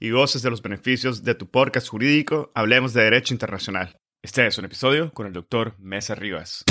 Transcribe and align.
y 0.00 0.10
goces 0.10 0.42
de 0.42 0.50
los 0.50 0.62
beneficios 0.62 1.24
de 1.24 1.34
tu 1.34 1.50
podcast 1.50 1.88
jurídico 1.88 2.52
Hablemos 2.54 2.92
de 2.92 3.02
Derecho 3.02 3.34
Internacional. 3.34 3.96
Este 4.22 4.46
es 4.46 4.58
un 4.58 4.64
episodio 4.64 5.12
con 5.12 5.26
el 5.26 5.32
doctor 5.32 5.74
Mesa 5.78 6.14
Rivas. 6.14 6.64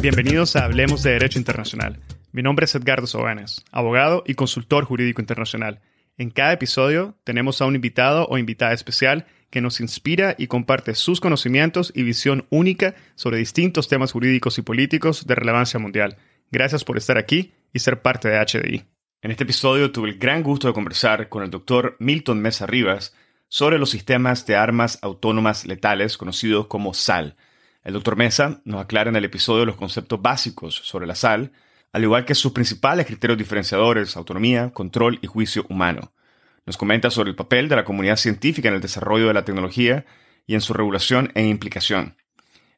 Bienvenidos 0.00 0.56
a 0.56 0.64
Hablemos 0.64 1.02
de 1.02 1.12
Derecho 1.12 1.38
Internacional. 1.38 2.00
Mi 2.32 2.42
nombre 2.42 2.64
es 2.64 2.74
Edgardo 2.74 3.06
Sobanes, 3.06 3.64
abogado 3.70 4.22
y 4.26 4.34
consultor 4.34 4.84
jurídico 4.84 5.20
internacional. 5.20 5.80
En 6.16 6.30
cada 6.30 6.52
episodio 6.52 7.16
tenemos 7.24 7.60
a 7.60 7.66
un 7.66 7.76
invitado 7.76 8.26
o 8.28 8.38
invitada 8.38 8.72
especial 8.72 9.26
que 9.50 9.60
nos 9.60 9.80
inspira 9.80 10.34
y 10.38 10.46
comparte 10.46 10.94
sus 10.94 11.20
conocimientos 11.20 11.92
y 11.94 12.02
visión 12.02 12.46
única 12.50 12.94
sobre 13.14 13.38
distintos 13.38 13.88
temas 13.88 14.12
jurídicos 14.12 14.58
y 14.58 14.62
políticos 14.62 15.26
de 15.26 15.34
relevancia 15.34 15.80
mundial. 15.80 16.16
Gracias 16.50 16.84
por 16.84 16.96
estar 16.96 17.18
aquí 17.18 17.52
y 17.72 17.80
ser 17.80 18.02
parte 18.02 18.28
de 18.28 18.38
HDI. 18.38 18.99
En 19.22 19.30
este 19.30 19.44
episodio 19.44 19.92
tuve 19.92 20.08
el 20.08 20.18
gran 20.18 20.42
gusto 20.42 20.66
de 20.66 20.72
conversar 20.72 21.28
con 21.28 21.42
el 21.42 21.50
doctor 21.50 21.94
Milton 21.98 22.40
Mesa 22.40 22.64
Rivas 22.64 23.14
sobre 23.48 23.78
los 23.78 23.90
sistemas 23.90 24.46
de 24.46 24.56
armas 24.56 24.98
autónomas 25.02 25.66
letales 25.66 26.16
conocidos 26.16 26.68
como 26.68 26.94
SAL. 26.94 27.36
El 27.84 27.92
doctor 27.92 28.16
Mesa 28.16 28.62
nos 28.64 28.80
aclara 28.80 29.10
en 29.10 29.16
el 29.16 29.26
episodio 29.26 29.66
los 29.66 29.76
conceptos 29.76 30.22
básicos 30.22 30.74
sobre 30.74 31.06
la 31.06 31.14
SAL, 31.14 31.52
al 31.92 32.02
igual 32.02 32.24
que 32.24 32.34
sus 32.34 32.52
principales 32.52 33.04
criterios 33.04 33.36
diferenciadores, 33.36 34.16
autonomía, 34.16 34.70
control 34.70 35.18
y 35.20 35.26
juicio 35.26 35.66
humano. 35.68 36.12
Nos 36.64 36.78
comenta 36.78 37.10
sobre 37.10 37.28
el 37.28 37.36
papel 37.36 37.68
de 37.68 37.76
la 37.76 37.84
comunidad 37.84 38.16
científica 38.16 38.68
en 38.68 38.76
el 38.76 38.80
desarrollo 38.80 39.26
de 39.26 39.34
la 39.34 39.44
tecnología 39.44 40.06
y 40.46 40.54
en 40.54 40.62
su 40.62 40.72
regulación 40.72 41.30
e 41.34 41.46
implicación. 41.46 42.16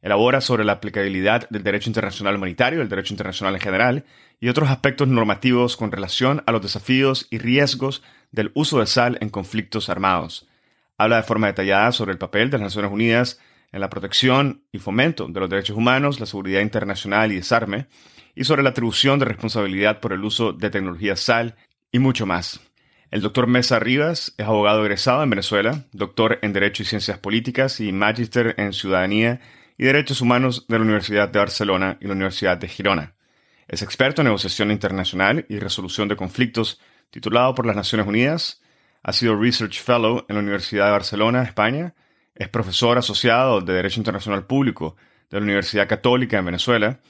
Elabora 0.00 0.40
sobre 0.40 0.64
la 0.64 0.72
aplicabilidad 0.72 1.48
del 1.50 1.62
derecho 1.62 1.88
internacional 1.88 2.34
humanitario, 2.34 2.82
el 2.82 2.88
derecho 2.88 3.14
internacional 3.14 3.54
en 3.54 3.60
general, 3.60 4.04
y 4.42 4.48
otros 4.48 4.70
aspectos 4.70 5.06
normativos 5.06 5.76
con 5.76 5.92
relación 5.92 6.42
a 6.46 6.52
los 6.52 6.60
desafíos 6.60 7.28
y 7.30 7.38
riesgos 7.38 8.02
del 8.32 8.50
uso 8.54 8.80
de 8.80 8.86
sal 8.86 9.16
en 9.20 9.28
conflictos 9.28 9.88
armados. 9.88 10.48
Habla 10.98 11.18
de 11.18 11.22
forma 11.22 11.46
detallada 11.46 11.92
sobre 11.92 12.10
el 12.10 12.18
papel 12.18 12.50
de 12.50 12.58
las 12.58 12.64
Naciones 12.64 12.90
Unidas 12.90 13.38
en 13.70 13.80
la 13.80 13.88
protección 13.88 14.64
y 14.72 14.80
fomento 14.80 15.28
de 15.28 15.38
los 15.38 15.48
derechos 15.48 15.76
humanos, 15.76 16.18
la 16.18 16.26
seguridad 16.26 16.60
internacional 16.60 17.30
y 17.30 17.36
desarme, 17.36 17.86
y 18.34 18.42
sobre 18.42 18.64
la 18.64 18.70
atribución 18.70 19.20
de 19.20 19.26
responsabilidad 19.26 20.00
por 20.00 20.12
el 20.12 20.24
uso 20.24 20.52
de 20.52 20.70
tecnología 20.70 21.14
SAL 21.14 21.54
y 21.92 22.00
mucho 22.00 22.26
más. 22.26 22.58
El 23.12 23.20
doctor 23.20 23.46
Mesa 23.46 23.78
Rivas 23.78 24.34
es 24.38 24.44
abogado 24.44 24.82
egresado 24.82 25.22
en 25.22 25.30
Venezuela, 25.30 25.84
doctor 25.92 26.40
en 26.42 26.52
Derecho 26.52 26.82
y 26.82 26.86
Ciencias 26.86 27.18
Políticas 27.18 27.78
y 27.78 27.92
magíster 27.92 28.56
en 28.58 28.72
Ciudadanía 28.72 29.40
y 29.78 29.84
Derechos 29.84 30.20
Humanos 30.20 30.66
de 30.66 30.78
la 30.78 30.84
Universidad 30.84 31.28
de 31.28 31.38
Barcelona 31.38 31.96
y 32.00 32.06
la 32.08 32.14
Universidad 32.14 32.56
de 32.58 32.66
Girona. 32.66 33.14
Es 33.72 33.80
experto 33.80 34.20
en 34.20 34.26
negociación 34.26 34.70
internacional 34.70 35.46
y 35.48 35.58
resolución 35.58 36.06
de 36.06 36.14
conflictos, 36.14 36.78
titulado 37.10 37.54
por 37.54 37.64
las 37.64 37.74
Naciones 37.74 38.06
Unidas. 38.06 38.60
Ha 39.02 39.14
sido 39.14 39.34
Research 39.34 39.80
Fellow 39.80 40.26
en 40.28 40.36
la 40.36 40.42
Universidad 40.42 40.84
de 40.84 40.90
Barcelona, 40.92 41.42
España. 41.42 41.94
Es 42.34 42.50
profesor 42.50 42.98
asociado 42.98 43.62
de 43.62 43.72
Derecho 43.72 43.98
Internacional 43.98 44.44
Público 44.44 44.96
de 45.30 45.38
la 45.38 45.44
Universidad 45.44 45.88
Católica 45.88 46.36
en 46.36 46.44
Venezuela. 46.44 47.00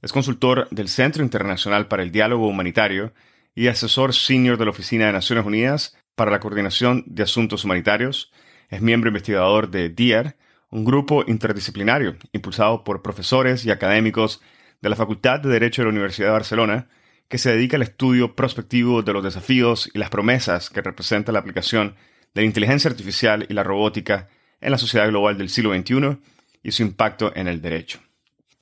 Es 0.00 0.12
consultor 0.12 0.68
del 0.70 0.88
Centro 0.88 1.24
Internacional 1.24 1.88
para 1.88 2.04
el 2.04 2.12
Diálogo 2.12 2.46
Humanitario 2.46 3.12
y 3.56 3.66
asesor 3.66 4.14
senior 4.14 4.58
de 4.58 4.66
la 4.66 4.70
Oficina 4.70 5.06
de 5.06 5.12
Naciones 5.14 5.44
Unidas 5.44 5.96
para 6.14 6.30
la 6.30 6.38
Coordinación 6.38 7.02
de 7.08 7.24
Asuntos 7.24 7.64
Humanitarios. 7.64 8.30
Es 8.68 8.80
miembro 8.80 9.08
investigador 9.08 9.72
de 9.72 9.88
DIAR, 9.88 10.36
un 10.70 10.84
grupo 10.84 11.24
interdisciplinario 11.26 12.16
impulsado 12.30 12.84
por 12.84 13.02
profesores 13.02 13.64
y 13.64 13.72
académicos 13.72 14.40
de 14.82 14.88
la 14.88 14.96
Facultad 14.96 15.40
de 15.40 15.48
Derecho 15.48 15.80
de 15.80 15.86
la 15.86 15.92
Universidad 15.92 16.28
de 16.28 16.32
Barcelona, 16.32 16.88
que 17.28 17.38
se 17.38 17.50
dedica 17.50 17.76
al 17.76 17.82
estudio 17.82 18.36
prospectivo 18.36 19.02
de 19.02 19.12
los 19.12 19.24
desafíos 19.24 19.88
y 19.94 19.98
las 19.98 20.10
promesas 20.10 20.68
que 20.68 20.82
representa 20.82 21.32
la 21.32 21.38
aplicación 21.38 21.94
de 22.34 22.42
la 22.42 22.46
inteligencia 22.46 22.90
artificial 22.90 23.46
y 23.48 23.54
la 23.54 23.62
robótica 23.62 24.28
en 24.60 24.70
la 24.70 24.78
sociedad 24.78 25.08
global 25.08 25.38
del 25.38 25.48
siglo 25.48 25.74
XXI 25.74 26.18
y 26.62 26.72
su 26.72 26.82
impacto 26.82 27.32
en 27.34 27.48
el 27.48 27.62
derecho. 27.62 28.00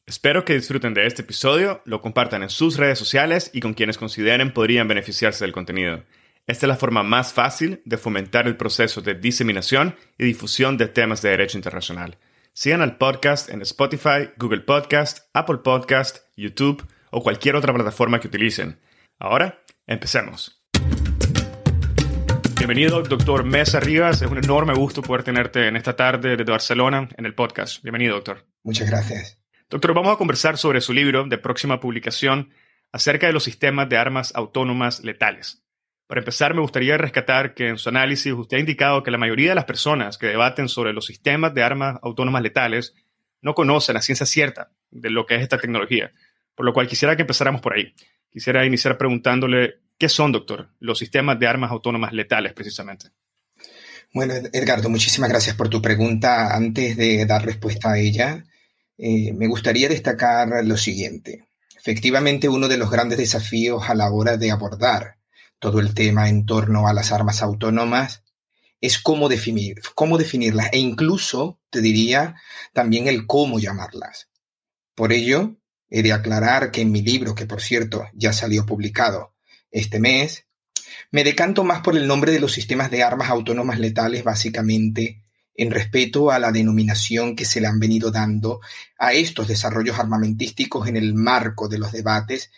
Espero 0.06 0.44
que 0.44 0.54
disfruten 0.54 0.94
de 0.94 1.06
este 1.06 1.22
episodio, 1.22 1.82
lo 1.84 2.00
compartan 2.00 2.42
en 2.42 2.50
sus 2.50 2.76
redes 2.76 2.98
sociales 2.98 3.50
y 3.52 3.60
con 3.60 3.74
quienes 3.74 3.98
consideren 3.98 4.52
podrían 4.52 4.88
beneficiarse 4.88 5.44
del 5.44 5.52
contenido. 5.52 6.04
Esta 6.46 6.66
es 6.66 6.68
la 6.68 6.76
forma 6.76 7.02
más 7.02 7.32
fácil 7.32 7.80
de 7.84 7.96
fomentar 7.96 8.46
el 8.46 8.56
proceso 8.56 9.00
de 9.02 9.14
diseminación 9.14 9.94
y 10.18 10.24
difusión 10.24 10.76
de 10.76 10.88
temas 10.88 11.22
de 11.22 11.30
derecho 11.30 11.58
internacional. 11.58 12.18
Sigan 12.52 12.82
al 12.82 12.98
podcast 12.98 13.48
en 13.48 13.62
Spotify, 13.62 14.30
Google 14.36 14.62
Podcast, 14.62 15.28
Apple 15.34 15.58
Podcast, 15.58 16.18
YouTube 16.36 16.84
o 17.12 17.22
cualquier 17.22 17.54
otra 17.54 17.72
plataforma 17.72 18.18
que 18.18 18.26
utilicen. 18.26 18.80
Ahora, 19.20 19.62
empecemos. 19.86 20.60
Bienvenido, 22.56 23.02
doctor 23.02 23.44
Mesa 23.44 23.78
Rivas. 23.78 24.20
Es 24.22 24.30
un 24.30 24.38
enorme 24.38 24.74
gusto 24.74 25.00
poder 25.00 25.22
tenerte 25.22 25.68
en 25.68 25.76
esta 25.76 25.94
tarde 25.94 26.36
desde 26.36 26.50
Barcelona 26.50 27.08
en 27.16 27.24
el 27.24 27.34
podcast. 27.34 27.82
Bienvenido, 27.84 28.16
doctor. 28.16 28.44
Muchas 28.64 28.90
gracias. 28.90 29.38
Doctor, 29.68 29.94
vamos 29.94 30.12
a 30.12 30.18
conversar 30.18 30.58
sobre 30.58 30.80
su 30.80 30.92
libro 30.92 31.24
de 31.24 31.38
próxima 31.38 31.78
publicación 31.78 32.50
acerca 32.90 33.28
de 33.28 33.32
los 33.32 33.44
sistemas 33.44 33.88
de 33.88 33.96
armas 33.96 34.32
autónomas 34.34 35.04
letales. 35.04 35.64
Para 36.10 36.22
empezar, 36.22 36.54
me 36.54 36.60
gustaría 36.60 36.98
rescatar 36.98 37.54
que 37.54 37.68
en 37.68 37.78
su 37.78 37.88
análisis 37.88 38.32
usted 38.32 38.56
ha 38.56 38.60
indicado 38.60 39.04
que 39.04 39.12
la 39.12 39.16
mayoría 39.16 39.50
de 39.50 39.54
las 39.54 39.64
personas 39.64 40.18
que 40.18 40.26
debaten 40.26 40.68
sobre 40.68 40.92
los 40.92 41.06
sistemas 41.06 41.54
de 41.54 41.62
armas 41.62 42.00
autónomas 42.02 42.42
letales 42.42 42.94
no 43.42 43.54
conocen 43.54 43.94
la 43.94 44.02
ciencia 44.02 44.26
cierta 44.26 44.72
de 44.90 45.08
lo 45.08 45.24
que 45.24 45.36
es 45.36 45.42
esta 45.42 45.58
tecnología, 45.58 46.10
por 46.56 46.66
lo 46.66 46.72
cual 46.72 46.88
quisiera 46.88 47.14
que 47.14 47.22
empezáramos 47.22 47.60
por 47.60 47.74
ahí. 47.74 47.94
Quisiera 48.28 48.66
iniciar 48.66 48.98
preguntándole, 48.98 49.74
¿qué 49.98 50.08
son, 50.08 50.32
doctor, 50.32 50.70
los 50.80 50.98
sistemas 50.98 51.38
de 51.38 51.46
armas 51.46 51.70
autónomas 51.70 52.12
letales 52.12 52.54
precisamente? 52.54 53.10
Bueno, 54.12 54.34
Edgardo, 54.52 54.88
muchísimas 54.88 55.30
gracias 55.30 55.54
por 55.54 55.68
tu 55.68 55.80
pregunta. 55.80 56.56
Antes 56.56 56.96
de 56.96 57.24
dar 57.24 57.44
respuesta 57.44 57.92
a 57.92 57.98
ella, 58.00 58.42
eh, 58.98 59.32
me 59.32 59.46
gustaría 59.46 59.88
destacar 59.88 60.48
lo 60.64 60.76
siguiente. 60.76 61.44
Efectivamente, 61.78 62.48
uno 62.48 62.66
de 62.66 62.78
los 62.78 62.90
grandes 62.90 63.18
desafíos 63.18 63.88
a 63.88 63.94
la 63.94 64.10
hora 64.10 64.36
de 64.36 64.50
abordar 64.50 65.19
todo 65.60 65.78
el 65.78 65.94
tema 65.94 66.28
en 66.28 66.46
torno 66.46 66.88
a 66.88 66.92
las 66.92 67.12
armas 67.12 67.42
autónomas 67.42 68.24
es 68.80 68.98
cómo 68.98 69.28
definir, 69.28 69.76
cómo 69.94 70.18
definirlas 70.18 70.70
e 70.72 70.78
incluso, 70.78 71.60
te 71.70 71.82
diría, 71.82 72.34
también 72.72 73.06
el 73.06 73.26
cómo 73.26 73.60
llamarlas. 73.60 74.30
Por 74.94 75.12
ello, 75.12 75.56
he 75.90 76.02
de 76.02 76.12
aclarar 76.12 76.70
que 76.70 76.80
en 76.80 76.90
mi 76.90 77.02
libro, 77.02 77.34
que 77.34 77.46
por 77.46 77.60
cierto 77.60 78.06
ya 78.14 78.32
salió 78.32 78.64
publicado 78.64 79.34
este 79.70 80.00
mes, 80.00 80.46
me 81.10 81.24
decanto 81.24 81.62
más 81.62 81.82
por 81.82 81.96
el 81.96 82.06
nombre 82.06 82.32
de 82.32 82.40
los 82.40 82.52
sistemas 82.52 82.90
de 82.90 83.02
armas 83.02 83.28
autónomas 83.28 83.78
letales 83.78 84.24
básicamente 84.24 85.22
en 85.54 85.70
respeto 85.70 86.30
a 86.30 86.38
la 86.38 86.52
denominación 86.52 87.36
que 87.36 87.44
se 87.44 87.60
le 87.60 87.66
han 87.66 87.78
venido 87.78 88.10
dando 88.10 88.60
a 88.96 89.12
estos 89.12 89.46
desarrollos 89.46 89.98
armamentísticos 89.98 90.88
en 90.88 90.96
el 90.96 91.14
marco 91.14 91.68
de 91.68 91.78
los 91.78 91.92
debates 91.92 92.50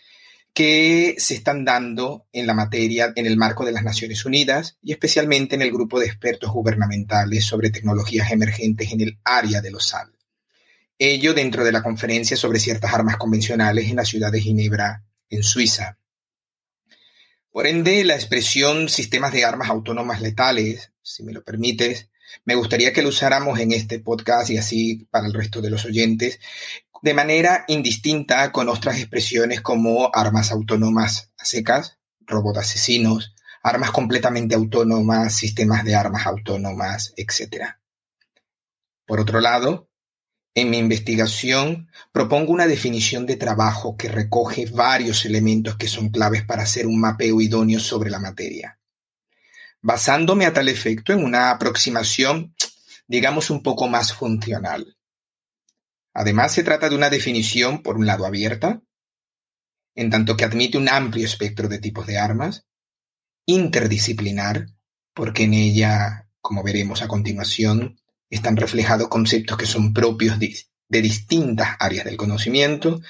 que 0.53 1.15
se 1.17 1.33
están 1.33 1.65
dando 1.65 2.27
en 2.31 2.45
la 2.45 2.53
materia 2.53 3.11
en 3.15 3.25
el 3.25 3.37
marco 3.37 3.65
de 3.65 3.71
las 3.71 3.83
Naciones 3.83 4.23
Unidas 4.23 4.77
y 4.83 4.91
especialmente 4.91 5.55
en 5.55 5.63
el 5.63 5.71
grupo 5.71 5.99
de 5.99 6.05
expertos 6.05 6.51
gubernamentales 6.51 7.43
sobre 7.43 7.71
tecnologías 7.71 8.31
emergentes 8.31 8.91
en 8.91 9.01
el 9.01 9.19
área 9.23 9.61
de 9.61 9.71
los 9.71 9.87
SAL. 9.87 10.13
Ello 10.99 11.33
dentro 11.33 11.63
de 11.63 11.71
la 11.71 11.81
conferencia 11.81 12.37
sobre 12.37 12.59
ciertas 12.59 12.93
armas 12.93 13.17
convencionales 13.17 13.89
en 13.89 13.95
la 13.95 14.05
ciudad 14.05 14.31
de 14.31 14.41
Ginebra, 14.41 15.03
en 15.29 15.41
Suiza. 15.41 15.97
Por 17.51 17.65
ende, 17.65 18.03
la 18.03 18.15
expresión 18.15 18.89
sistemas 18.89 19.33
de 19.33 19.45
armas 19.45 19.69
autónomas 19.69 20.21
letales, 20.21 20.91
si 21.01 21.23
me 21.23 21.33
lo 21.33 21.43
permites, 21.43 22.09
me 22.45 22.55
gustaría 22.55 22.93
que 22.93 23.01
lo 23.01 23.09
usáramos 23.09 23.59
en 23.59 23.71
este 23.71 23.99
podcast 23.99 24.49
y 24.49 24.57
así 24.57 25.07
para 25.09 25.27
el 25.27 25.33
resto 25.33 25.61
de 25.61 25.69
los 25.69 25.85
oyentes, 25.85 26.39
de 27.03 27.13
manera 27.13 27.65
indistinta 27.67 28.53
con 28.53 28.69
otras 28.69 28.97
expresiones 28.97 29.59
como 29.59 30.09
armas 30.13 30.53
autónomas 30.53 31.33
secas, 31.35 31.97
robots 32.21 32.59
asesinos, 32.59 33.35
armas 33.61 33.91
completamente 33.91 34.55
autónomas, 34.55 35.35
sistemas 35.35 35.83
de 35.83 35.95
armas 35.95 36.25
autónomas, 36.25 37.13
etc. 37.17 37.75
Por 39.05 39.19
otro 39.19 39.41
lado, 39.41 39.89
en 40.55 40.69
mi 40.69 40.77
investigación 40.77 41.89
propongo 42.13 42.53
una 42.53 42.67
definición 42.67 43.25
de 43.25 43.35
trabajo 43.35 43.97
que 43.97 44.07
recoge 44.07 44.67
varios 44.67 45.25
elementos 45.25 45.75
que 45.75 45.89
son 45.89 46.07
claves 46.07 46.45
para 46.45 46.63
hacer 46.63 46.87
un 46.87 47.01
mapeo 47.01 47.41
idóneo 47.41 47.81
sobre 47.81 48.11
la 48.11 48.19
materia, 48.19 48.79
basándome 49.81 50.45
a 50.45 50.53
tal 50.53 50.69
efecto 50.69 51.11
en 51.11 51.21
una 51.25 51.51
aproximación, 51.51 52.55
digamos, 53.07 53.49
un 53.49 53.61
poco 53.61 53.89
más 53.89 54.13
funcional. 54.13 54.92
Además, 56.13 56.53
se 56.53 56.63
trata 56.63 56.89
de 56.89 56.95
una 56.95 57.09
definición, 57.09 57.81
por 57.81 57.97
un 57.97 58.05
lado, 58.05 58.25
abierta, 58.25 58.81
en 59.95 60.09
tanto 60.09 60.37
que 60.37 60.45
admite 60.45 60.77
un 60.77 60.89
amplio 60.89 61.25
espectro 61.25 61.67
de 61.67 61.79
tipos 61.79 62.05
de 62.07 62.17
armas, 62.17 62.65
interdisciplinar, 63.45 64.67
porque 65.13 65.43
en 65.43 65.53
ella, 65.53 66.29
como 66.41 66.63
veremos 66.63 67.01
a 67.01 67.07
continuación, 67.07 67.99
están 68.29 68.57
reflejados 68.57 69.09
conceptos 69.09 69.57
que 69.57 69.65
son 69.65 69.93
propios 69.93 70.39
de, 70.39 70.55
distintas 70.89 71.75
áreas 71.79 72.05
del 72.05 72.17
conocimiento. 72.17 73.01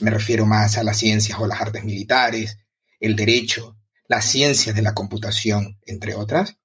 Me 0.00 0.10
refiero 0.10 0.44
más 0.44 0.76
a 0.76 0.82
las 0.82 0.98
ciencias 0.98 1.38
o 1.38 1.46
las 1.46 1.60
artes 1.60 1.84
militares, 1.84 2.58
el 2.98 3.14
derecho, 3.14 3.78
las 4.08 4.24
ciencias 4.24 4.74
de 4.74 4.82
la 4.82 4.94
computación, 4.94 5.78
entre 5.86 6.14
otras. 6.14 6.56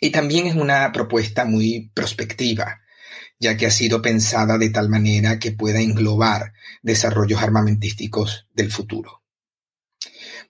Y 0.00 0.10
también 0.10 0.46
es 0.46 0.56
una 0.56 0.92
propuesta 0.92 1.44
muy 1.44 1.90
prospectiva, 1.94 2.80
ya 3.38 3.56
que 3.56 3.66
ha 3.66 3.70
sido 3.70 4.02
pensada 4.02 4.58
de 4.58 4.70
tal 4.70 4.88
manera 4.88 5.38
que 5.38 5.52
pueda 5.52 5.80
englobar 5.80 6.52
desarrollos 6.82 7.40
armamentísticos 7.42 8.48
del 8.54 8.70
futuro. 8.70 9.22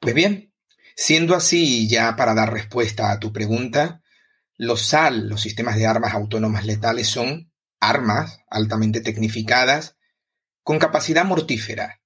Pues 0.01 0.15
bien, 0.15 0.55
siendo 0.97 1.35
así, 1.35 1.89
ya 1.89 2.17
para 2.17 2.35
dar 2.35 2.53
respuesta 2.53 3.11
a 3.11 3.19
tu 3.19 3.33
pregunta, 3.33 4.03
los 4.57 4.83
SAL, 4.83 5.29
los 5.29 5.41
sistemas 5.41 5.77
de 5.77 5.87
armas 5.87 6.15
autónomas 6.15 6.65
letales, 6.65 7.09
son 7.09 7.53
armas 7.81 8.41
altamente 8.49 9.01
tecnificadas 9.01 9.97
con 10.63 10.79
capacidad 10.79 11.25
mortífera, 11.25 12.01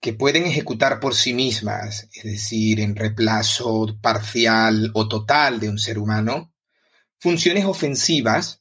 que 0.00 0.12
pueden 0.12 0.44
ejecutar 0.44 1.00
por 1.00 1.14
sí 1.14 1.34
mismas, 1.34 2.08
es 2.14 2.24
decir, 2.24 2.80
en 2.80 2.96
reemplazo 2.96 3.98
parcial 4.00 4.90
o 4.94 5.08
total 5.08 5.60
de 5.60 5.68
un 5.68 5.78
ser 5.78 5.98
humano, 5.98 6.54
funciones 7.18 7.66
ofensivas 7.66 8.59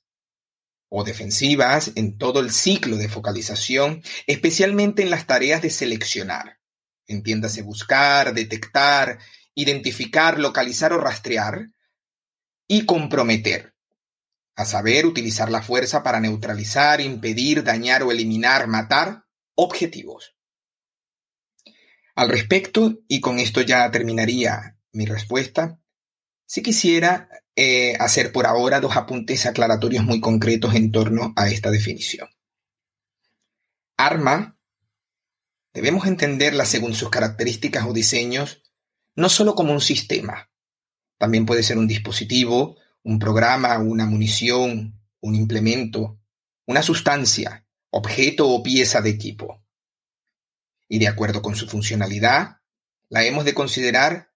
o 0.90 1.04
defensivas 1.04 1.92
en 1.96 2.18
todo 2.18 2.40
el 2.40 2.52
ciclo 2.52 2.98
de 2.98 3.10
focalización, 3.10 4.02
especialmente 4.28 5.04
en 5.04 5.12
las 5.12 5.28
tareas 5.28 5.62
de 5.62 5.70
seleccionar. 5.70 6.60
Entiéndase 7.08 7.62
buscar, 7.62 8.34
detectar, 8.34 9.20
identificar, 9.56 10.40
localizar 10.40 10.94
o 10.94 11.00
rastrear, 11.00 11.70
y 12.72 12.86
comprometer, 12.86 13.74
a 14.56 14.64
saber, 14.64 15.08
utilizar 15.08 15.50
la 15.50 15.64
fuerza 15.64 16.04
para 16.04 16.20
neutralizar, 16.20 17.02
impedir, 17.02 17.64
dañar 17.64 18.04
o 18.04 18.12
eliminar, 18.12 18.68
matar 18.68 19.26
objetivos. 19.56 20.36
Al 22.16 22.30
respecto, 22.30 23.00
y 23.08 23.22
con 23.22 23.40
esto 23.40 23.62
ya 23.62 23.90
terminaría 23.90 24.78
mi 24.92 25.06
respuesta, 25.06 25.80
si 26.46 26.62
quisiera 26.62 27.30
eh, 27.62 27.98
hacer 28.00 28.32
por 28.32 28.46
ahora 28.46 28.80
dos 28.80 28.96
apuntes 28.96 29.46
aclaratorios 29.46 30.06
muy 30.06 30.22
concretos 30.22 30.76
en 30.76 30.94
torno 30.94 31.34
a 31.36 31.50
esta 31.50 31.70
definición. 31.70 32.30
Arma, 33.98 34.58
debemos 35.74 36.08
entenderla 36.08 36.64
según 36.64 36.94
sus 36.94 37.10
características 37.10 37.86
o 37.86 37.92
diseños, 37.92 38.64
no 39.14 39.28
solo 39.28 39.56
como 39.56 39.74
un 39.74 39.82
sistema, 39.82 40.50
también 41.18 41.46
puede 41.46 41.64
ser 41.64 41.78
un 41.78 41.86
dispositivo, 41.86 42.78
un 43.04 43.20
programa, 43.20 43.78
una 43.80 44.06
munición, 44.06 44.98
un 45.20 45.36
implemento, 45.36 46.18
una 46.66 46.82
sustancia, 46.82 47.68
objeto 47.90 48.48
o 48.48 48.64
pieza 48.64 49.02
de 49.02 49.10
equipo. 49.10 49.66
Y 50.88 51.00
de 51.00 51.10
acuerdo 51.10 51.42
con 51.42 51.58
su 51.58 51.68
funcionalidad, 51.68 52.62
la 53.10 53.26
hemos 53.26 53.44
de 53.44 53.54
considerar 53.54 54.29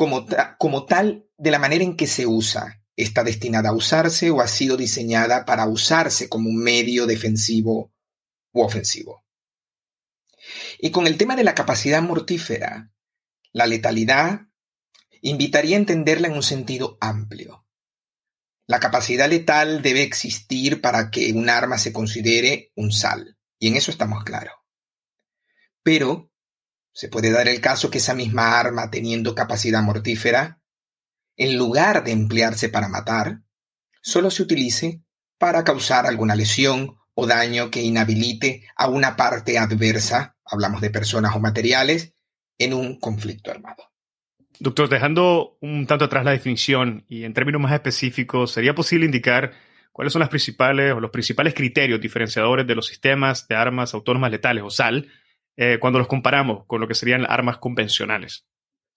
como, 0.00 0.24
como 0.56 0.86
tal 0.86 1.28
de 1.36 1.50
la 1.50 1.58
manera 1.58 1.84
en 1.84 1.94
que 1.94 2.06
se 2.06 2.26
usa. 2.26 2.82
Está 2.96 3.22
destinada 3.22 3.68
a 3.68 3.74
usarse 3.74 4.30
o 4.30 4.40
ha 4.40 4.48
sido 4.48 4.78
diseñada 4.78 5.44
para 5.44 5.66
usarse 5.66 6.30
como 6.30 6.48
un 6.48 6.56
medio 6.56 7.04
defensivo 7.04 7.92
u 8.50 8.62
ofensivo. 8.62 9.26
Y 10.78 10.90
con 10.90 11.06
el 11.06 11.18
tema 11.18 11.36
de 11.36 11.44
la 11.44 11.54
capacidad 11.54 12.00
mortífera, 12.00 12.90
la 13.52 13.66
letalidad 13.66 14.46
invitaría 15.20 15.76
a 15.76 15.80
entenderla 15.80 16.28
en 16.28 16.34
un 16.34 16.42
sentido 16.42 16.96
amplio. 17.02 17.66
La 18.66 18.80
capacidad 18.80 19.28
letal 19.28 19.82
debe 19.82 20.02
existir 20.02 20.80
para 20.80 21.10
que 21.10 21.30
un 21.34 21.50
arma 21.50 21.76
se 21.76 21.92
considere 21.92 22.72
un 22.74 22.90
sal, 22.90 23.36
y 23.58 23.68
en 23.68 23.76
eso 23.76 23.90
estamos 23.90 24.24
claros. 24.24 24.54
Pero 25.82 26.29
se 26.92 27.08
puede 27.08 27.30
dar 27.30 27.48
el 27.48 27.60
caso 27.60 27.90
que 27.90 27.98
esa 27.98 28.14
misma 28.14 28.58
arma, 28.58 28.90
teniendo 28.90 29.34
capacidad 29.34 29.82
mortífera, 29.82 30.60
en 31.36 31.56
lugar 31.56 32.04
de 32.04 32.12
emplearse 32.12 32.68
para 32.68 32.88
matar, 32.88 33.42
solo 34.02 34.30
se 34.30 34.42
utilice 34.42 35.02
para 35.38 35.64
causar 35.64 36.06
alguna 36.06 36.34
lesión 36.34 36.96
o 37.14 37.26
daño 37.26 37.70
que 37.70 37.82
inhabilite 37.82 38.64
a 38.76 38.88
una 38.88 39.16
parte 39.16 39.58
adversa, 39.58 40.36
hablamos 40.44 40.80
de 40.80 40.90
personas 40.90 41.34
o 41.34 41.40
materiales, 41.40 42.14
en 42.58 42.74
un 42.74 42.98
conflicto 42.98 43.50
armado. 43.50 43.90
Doctor, 44.58 44.90
dejando 44.90 45.56
un 45.62 45.86
tanto 45.86 46.04
atrás 46.04 46.24
la 46.24 46.32
definición 46.32 47.06
y 47.08 47.24
en 47.24 47.32
términos 47.32 47.62
más 47.62 47.72
específicos, 47.72 48.52
¿sería 48.52 48.74
posible 48.74 49.06
indicar 49.06 49.52
cuáles 49.92 50.12
son 50.12 50.20
las 50.20 50.28
principales 50.28 50.92
o 50.92 51.00
los 51.00 51.10
principales 51.10 51.54
criterios 51.54 52.00
diferenciadores 52.00 52.66
de 52.66 52.74
los 52.74 52.86
sistemas 52.86 53.48
de 53.48 53.54
armas 53.54 53.94
autónomas 53.94 54.30
letales 54.30 54.62
o 54.62 54.70
SAL 54.70 55.08
eh, 55.56 55.78
cuando 55.80 55.98
los 55.98 56.08
comparamos 56.08 56.64
con 56.66 56.80
lo 56.80 56.88
que 56.88 56.94
serían 56.94 57.26
armas 57.26 57.58
convencionales? 57.58 58.44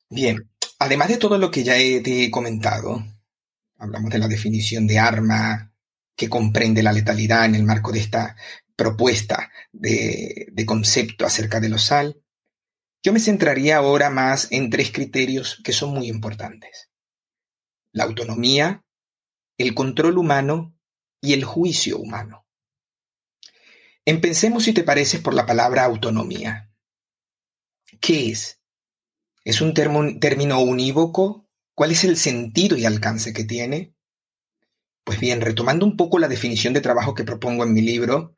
Bien, 0.10 0.50
además 0.80 1.10
de 1.10 1.18
todo 1.18 1.38
lo 1.38 1.52
que 1.52 1.64
ya 1.64 1.78
he, 1.78 2.30
comentado, 2.32 3.04
hablamos 3.78 4.12
de 4.12 4.20
la 4.20 4.28
definición 4.28 4.88
de 4.88 5.00
arma 5.00 5.74
que 6.16 6.30
comprende 6.30 6.84
la 6.84 6.94
letalidad 6.94 7.46
en 7.46 7.56
el 7.56 7.64
marco 7.64 7.92
de 7.92 8.00
esta 8.00 8.36
propuesta 8.76 9.52
de, 9.72 10.48
de 10.52 10.66
concepto 10.66 11.26
acerca 11.26 11.60
de 11.60 11.70
los 11.70 11.84
SAL, 11.84 12.22
yo 13.04 13.12
me 13.12 13.20
centraría 13.20 13.78
ahora 13.78 14.10
más 14.10 14.48
en 14.52 14.70
tres 14.70 14.92
criterios 14.92 15.60
que 15.64 15.74
son 15.74 15.94
muy 15.94 16.08
importantes. 16.08 16.90
La 17.92 18.06
autonomía, 18.06 18.86
el 19.58 19.76
control 19.76 20.18
humano 20.18 20.74
y 21.22 21.34
el 21.34 21.44
juicio 21.44 21.98
humano. 21.98 22.46
Empecemos, 24.06 24.64
si 24.64 24.74
te 24.74 24.84
parece, 24.84 25.20
por 25.20 25.34
la 25.34 25.46
palabra 25.46 25.84
autonomía. 25.86 26.72
¿Qué 28.02 28.32
es? 28.32 28.62
¿Es 29.46 29.62
un 29.62 29.74
término 29.74 30.60
unívoco? 30.62 31.50
¿Cuál 31.74 31.92
es 31.92 32.04
el 32.04 32.18
sentido 32.18 32.78
y 32.78 32.86
alcance 32.86 33.34
que 33.34 33.44
tiene? 33.44 33.96
Pues 35.04 35.20
bien, 35.20 35.42
retomando 35.42 35.86
un 35.86 35.98
poco 35.98 36.20
la 36.20 36.28
definición 36.28 36.74
de 36.74 36.82
trabajo 36.82 37.14
que 37.14 37.24
propongo 37.24 37.64
en 37.64 37.74
mi 37.74 37.82
libro, 37.82 38.38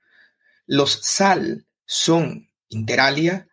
los 0.65 0.99
SAL 1.03 1.67
son, 1.85 2.49
inter 2.69 2.99
alia, 2.99 3.49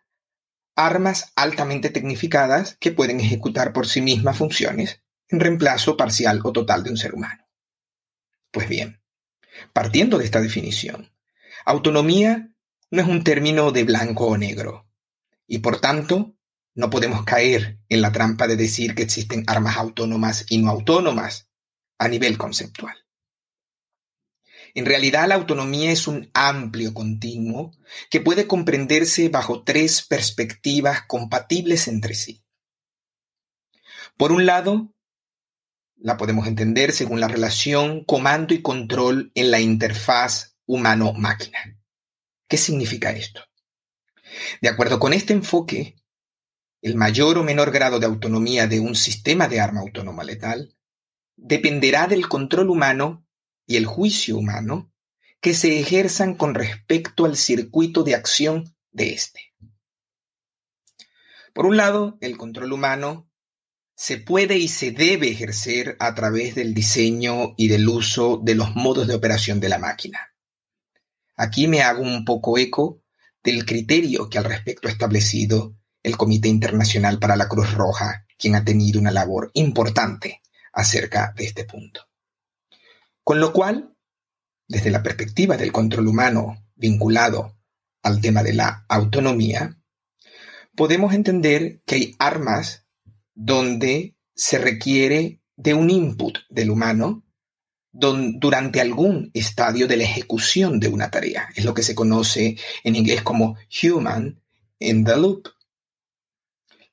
armas 0.75 1.31
altamente 1.35 1.89
tecnificadas 1.89 2.75
que 2.79 2.91
pueden 2.91 3.19
ejecutar 3.19 3.73
por 3.73 3.87
sí 3.87 4.01
mismas 4.01 4.37
funciones 4.37 5.03
en 5.29 5.39
reemplazo 5.39 5.95
parcial 5.95 6.41
o 6.43 6.51
total 6.51 6.83
de 6.83 6.89
un 6.89 6.97
ser 6.97 7.13
humano. 7.13 7.47
Pues 8.51 8.67
bien, 8.67 9.01
partiendo 9.73 10.17
de 10.17 10.25
esta 10.25 10.41
definición, 10.41 11.12
autonomía 11.65 12.49
no 12.91 13.01
es 13.01 13.07
un 13.07 13.23
término 13.23 13.71
de 13.71 13.83
blanco 13.83 14.27
o 14.27 14.37
negro, 14.37 14.87
y 15.47 15.59
por 15.59 15.79
tanto 15.79 16.35
no 16.75 16.89
podemos 16.89 17.23
caer 17.23 17.79
en 17.89 18.01
la 18.01 18.11
trampa 18.11 18.47
de 18.47 18.55
decir 18.55 18.95
que 18.95 19.03
existen 19.03 19.43
armas 19.47 19.77
autónomas 19.77 20.45
y 20.49 20.57
no 20.57 20.69
autónomas 20.69 21.49
a 21.97 22.07
nivel 22.07 22.37
conceptual. 22.37 22.95
En 24.75 24.85
realidad 24.85 25.27
la 25.27 25.35
autonomía 25.35 25.91
es 25.91 26.07
un 26.07 26.31
amplio 26.33 26.93
continuo 26.93 27.71
que 28.09 28.21
puede 28.21 28.47
comprenderse 28.47 29.29
bajo 29.29 29.63
tres 29.63 30.01
perspectivas 30.01 31.03
compatibles 31.07 31.87
entre 31.87 32.15
sí. 32.15 32.43
Por 34.17 34.31
un 34.31 34.45
lado, 34.47 34.93
la 35.95 36.17
podemos 36.17 36.47
entender 36.47 36.91
según 36.91 37.19
la 37.19 37.27
relación 37.27 38.03
comando 38.03 38.53
y 38.53 38.61
control 38.61 39.31
en 39.35 39.51
la 39.51 39.59
interfaz 39.59 40.52
humano-máquina. 40.65 41.79
¿Qué 42.47 42.57
significa 42.57 43.11
esto? 43.11 43.41
De 44.61 44.69
acuerdo 44.69 44.99
con 44.99 45.13
este 45.13 45.33
enfoque, 45.33 45.95
el 46.81 46.95
mayor 46.95 47.37
o 47.37 47.43
menor 47.43 47.71
grado 47.71 47.99
de 47.99 48.05
autonomía 48.05 48.67
de 48.67 48.79
un 48.79 48.95
sistema 48.95 49.47
de 49.47 49.59
arma 49.59 49.81
autónoma 49.81 50.23
letal 50.23 50.75
dependerá 51.35 52.07
del 52.07 52.27
control 52.27 52.69
humano 52.69 53.25
y 53.65 53.77
el 53.77 53.85
juicio 53.85 54.37
humano 54.37 54.91
que 55.39 55.53
se 55.53 55.79
ejerzan 55.79 56.35
con 56.35 56.55
respecto 56.55 57.25
al 57.25 57.37
circuito 57.37 58.03
de 58.03 58.15
acción 58.15 58.75
de 58.91 59.13
éste. 59.13 59.53
Por 61.53 61.65
un 61.65 61.77
lado, 61.77 62.17
el 62.21 62.37
control 62.37 62.73
humano 62.73 63.29
se 63.95 64.17
puede 64.17 64.57
y 64.57 64.67
se 64.67 64.91
debe 64.91 65.29
ejercer 65.29 65.95
a 65.99 66.15
través 66.15 66.55
del 66.55 66.73
diseño 66.73 67.53
y 67.57 67.67
del 67.67 67.87
uso 67.87 68.41
de 68.43 68.55
los 68.55 68.75
modos 68.75 69.07
de 69.07 69.15
operación 69.15 69.59
de 69.59 69.69
la 69.69 69.79
máquina. 69.79 70.32
Aquí 71.43 71.67
me 71.67 71.81
hago 71.81 72.01
un 72.01 72.23
poco 72.23 72.57
eco 72.57 73.01
del 73.43 73.65
criterio 73.65 74.29
que 74.29 74.37
al 74.37 74.45
respecto 74.45 74.87
ha 74.87 74.91
establecido 74.91 75.75
el 76.01 76.15
Comité 76.15 76.47
Internacional 76.47 77.19
para 77.19 77.35
la 77.35 77.49
Cruz 77.49 77.73
Roja, 77.73 78.25
quien 78.37 78.55
ha 78.55 78.63
tenido 78.63 78.97
una 78.97 79.11
labor 79.11 79.51
importante 79.53 80.41
acerca 80.71 81.33
de 81.35 81.43
este 81.43 81.65
punto. 81.65 82.07
Con 83.25 83.41
lo 83.41 83.51
cual, 83.51 83.93
desde 84.69 84.89
la 84.89 85.03
perspectiva 85.03 85.57
del 85.57 85.73
control 85.73 86.07
humano 86.07 86.65
vinculado 86.75 87.57
al 88.03 88.21
tema 88.21 88.41
de 88.41 88.53
la 88.53 88.85
autonomía, 88.87 89.81
podemos 90.77 91.13
entender 91.13 91.81
que 91.85 91.95
hay 91.95 92.15
armas 92.19 92.85
donde 93.33 94.15
se 94.33 94.59
requiere 94.59 95.41
de 95.57 95.73
un 95.73 95.89
input 95.89 96.37
del 96.49 96.69
humano 96.69 97.22
durante 97.93 98.81
algún 98.81 99.29
estadio 99.35 99.87
de 99.87 99.97
la 99.97 100.03
ejecución 100.03 100.79
de 100.79 100.87
una 100.87 101.11
tarea. 101.11 101.49
Es 101.55 101.63
lo 101.63 101.75
que 101.75 101.83
se 101.83 101.93
conoce 101.93 102.57
en 102.83 102.95
inglés 102.95 103.21
como 103.21 103.55
human 103.83 104.41
in 104.79 105.05
the 105.05 105.15
loop. 105.15 105.47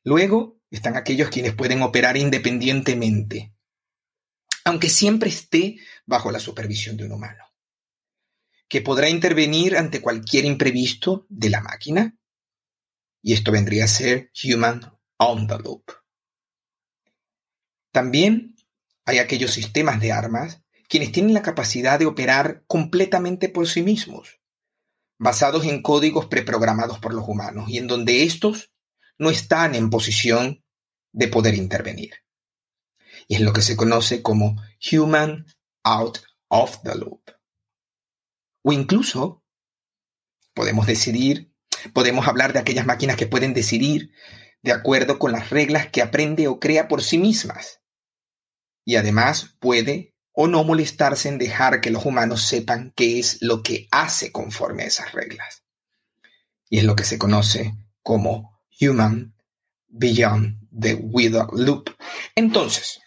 Luego 0.04 0.60
están 0.70 0.96
aquellos 0.96 1.30
quienes 1.30 1.54
pueden 1.54 1.82
operar 1.82 2.16
independientemente, 2.16 3.54
aunque 4.64 4.90
siempre 4.90 5.30
esté 5.30 5.78
bajo 6.04 6.30
la 6.30 6.38
supervisión 6.38 6.96
de 6.96 7.06
un 7.06 7.12
humano, 7.12 7.44
que 8.68 8.82
podrá 8.82 9.08
intervenir 9.08 9.76
ante 9.76 10.00
cualquier 10.00 10.44
imprevisto 10.44 11.26
de 11.28 11.50
la 11.50 11.60
máquina, 11.62 12.16
y 13.22 13.32
esto 13.32 13.50
vendría 13.52 13.84
a 13.84 13.88
ser 13.88 14.30
human 14.44 14.80
on 15.16 15.46
the 15.46 15.58
loop. 15.58 15.90
También 17.90 18.54
hay 19.04 19.18
aquellos 19.18 19.50
sistemas 19.50 20.00
de 20.00 20.12
armas 20.12 20.62
quienes 20.90 21.12
tienen 21.12 21.34
la 21.34 21.42
capacidad 21.42 22.00
de 22.00 22.06
operar 22.06 22.64
completamente 22.66 23.48
por 23.48 23.68
sí 23.68 23.82
mismos, 23.82 24.40
basados 25.18 25.64
en 25.64 25.82
códigos 25.82 26.26
preprogramados 26.26 26.98
por 26.98 27.14
los 27.14 27.28
humanos 27.28 27.70
y 27.70 27.78
en 27.78 27.86
donde 27.86 28.24
estos 28.24 28.72
no 29.16 29.30
están 29.30 29.76
en 29.76 29.88
posición 29.88 30.64
de 31.12 31.28
poder 31.28 31.54
intervenir. 31.54 32.14
Y 33.28 33.36
es 33.36 33.40
lo 33.40 33.52
que 33.52 33.62
se 33.62 33.76
conoce 33.76 34.20
como 34.20 34.60
human 34.92 35.46
out 35.84 36.18
of 36.48 36.82
the 36.82 36.96
loop. 36.96 37.22
O 38.64 38.72
incluso 38.72 39.44
podemos 40.54 40.86
decidir, 40.86 41.54
podemos 41.94 42.26
hablar 42.26 42.52
de 42.52 42.58
aquellas 42.58 42.86
máquinas 42.86 43.16
que 43.16 43.28
pueden 43.28 43.54
decidir 43.54 44.10
de 44.62 44.72
acuerdo 44.72 45.20
con 45.20 45.30
las 45.30 45.50
reglas 45.50 45.86
que 45.86 46.02
aprende 46.02 46.48
o 46.48 46.58
crea 46.58 46.88
por 46.88 47.04
sí 47.04 47.16
mismas. 47.16 47.80
Y 48.84 48.96
además 48.96 49.56
puede 49.60 50.09
o 50.32 50.46
no 50.46 50.64
molestarse 50.64 51.28
en 51.28 51.38
dejar 51.38 51.80
que 51.80 51.90
los 51.90 52.04
humanos 52.04 52.42
sepan 52.42 52.92
qué 52.96 53.18
es 53.18 53.38
lo 53.40 53.62
que 53.62 53.88
hace 53.90 54.32
conforme 54.32 54.84
a 54.84 54.86
esas 54.86 55.12
reglas. 55.12 55.64
Y 56.68 56.78
es 56.78 56.84
lo 56.84 56.94
que 56.94 57.04
se 57.04 57.18
conoce 57.18 57.74
como 58.02 58.60
Human 58.80 59.34
Beyond 59.88 60.60
the 60.78 60.94
Wither 60.94 61.46
Loop. 61.52 61.90
Entonces, 62.34 63.00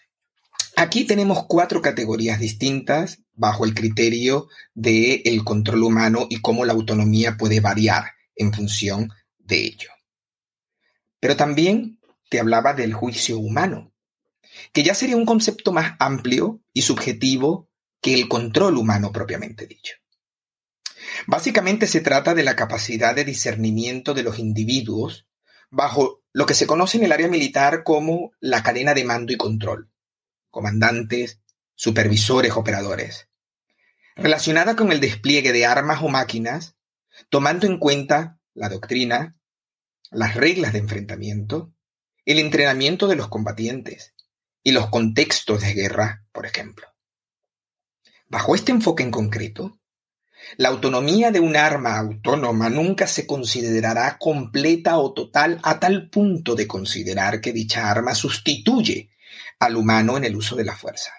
aquí 0.76 1.04
tenemos 1.04 1.46
cuatro 1.48 1.80
categorías 1.80 2.38
distintas 2.38 3.20
bajo 3.32 3.64
el 3.64 3.74
criterio 3.74 4.48
del 4.74 5.22
el 5.24 5.44
control 5.44 5.82
humano 5.82 6.26
y 6.28 6.40
cómo 6.40 6.64
la 6.64 6.74
autonomía 6.74 7.36
puede 7.36 7.60
variar 7.60 8.12
en 8.36 8.52
función 8.52 9.10
de 9.38 9.64
ello. 9.64 9.90
Pero 11.20 11.36
también 11.36 11.98
te 12.28 12.38
hablaba 12.38 12.74
del 12.74 12.92
juicio 12.92 13.38
humano, 13.38 13.93
que 14.72 14.82
ya 14.82 14.94
sería 14.94 15.16
un 15.16 15.26
concepto 15.26 15.72
más 15.72 15.94
amplio 15.98 16.62
y 16.72 16.82
subjetivo 16.82 17.70
que 18.00 18.14
el 18.14 18.28
control 18.28 18.76
humano 18.76 19.12
propiamente 19.12 19.66
dicho. 19.66 19.94
Básicamente 21.26 21.86
se 21.86 22.00
trata 22.00 22.34
de 22.34 22.42
la 22.42 22.56
capacidad 22.56 23.14
de 23.14 23.24
discernimiento 23.24 24.14
de 24.14 24.22
los 24.22 24.38
individuos 24.38 25.26
bajo 25.70 26.22
lo 26.32 26.46
que 26.46 26.54
se 26.54 26.66
conoce 26.66 26.98
en 26.98 27.04
el 27.04 27.12
área 27.12 27.28
militar 27.28 27.82
como 27.82 28.32
la 28.40 28.62
cadena 28.62 28.94
de 28.94 29.04
mando 29.04 29.32
y 29.32 29.36
control, 29.36 29.90
comandantes, 30.50 31.40
supervisores, 31.74 32.52
operadores, 32.52 33.28
relacionada 34.16 34.76
con 34.76 34.92
el 34.92 35.00
despliegue 35.00 35.52
de 35.52 35.66
armas 35.66 36.02
o 36.02 36.08
máquinas, 36.08 36.76
tomando 37.28 37.66
en 37.66 37.78
cuenta 37.78 38.38
la 38.52 38.68
doctrina, 38.68 39.36
las 40.10 40.34
reglas 40.34 40.72
de 40.72 40.78
enfrentamiento, 40.80 41.72
el 42.24 42.38
entrenamiento 42.38 43.08
de 43.08 43.16
los 43.16 43.28
combatientes, 43.28 44.13
y 44.64 44.72
los 44.72 44.88
contextos 44.88 45.60
de 45.60 45.74
guerra, 45.74 46.24
por 46.32 46.46
ejemplo. 46.46 46.88
Bajo 48.26 48.54
este 48.54 48.72
enfoque 48.72 49.02
en 49.02 49.10
concreto, 49.10 49.78
la 50.56 50.70
autonomía 50.70 51.30
de 51.30 51.40
un 51.40 51.54
arma 51.54 51.98
autónoma 51.98 52.70
nunca 52.70 53.06
se 53.06 53.26
considerará 53.26 54.18
completa 54.18 54.98
o 54.98 55.12
total 55.12 55.60
a 55.62 55.78
tal 55.78 56.08
punto 56.08 56.54
de 56.54 56.66
considerar 56.66 57.40
que 57.40 57.52
dicha 57.52 57.90
arma 57.90 58.14
sustituye 58.14 59.10
al 59.58 59.76
humano 59.76 60.16
en 60.16 60.24
el 60.24 60.34
uso 60.34 60.56
de 60.56 60.64
la 60.64 60.74
fuerza. 60.74 61.12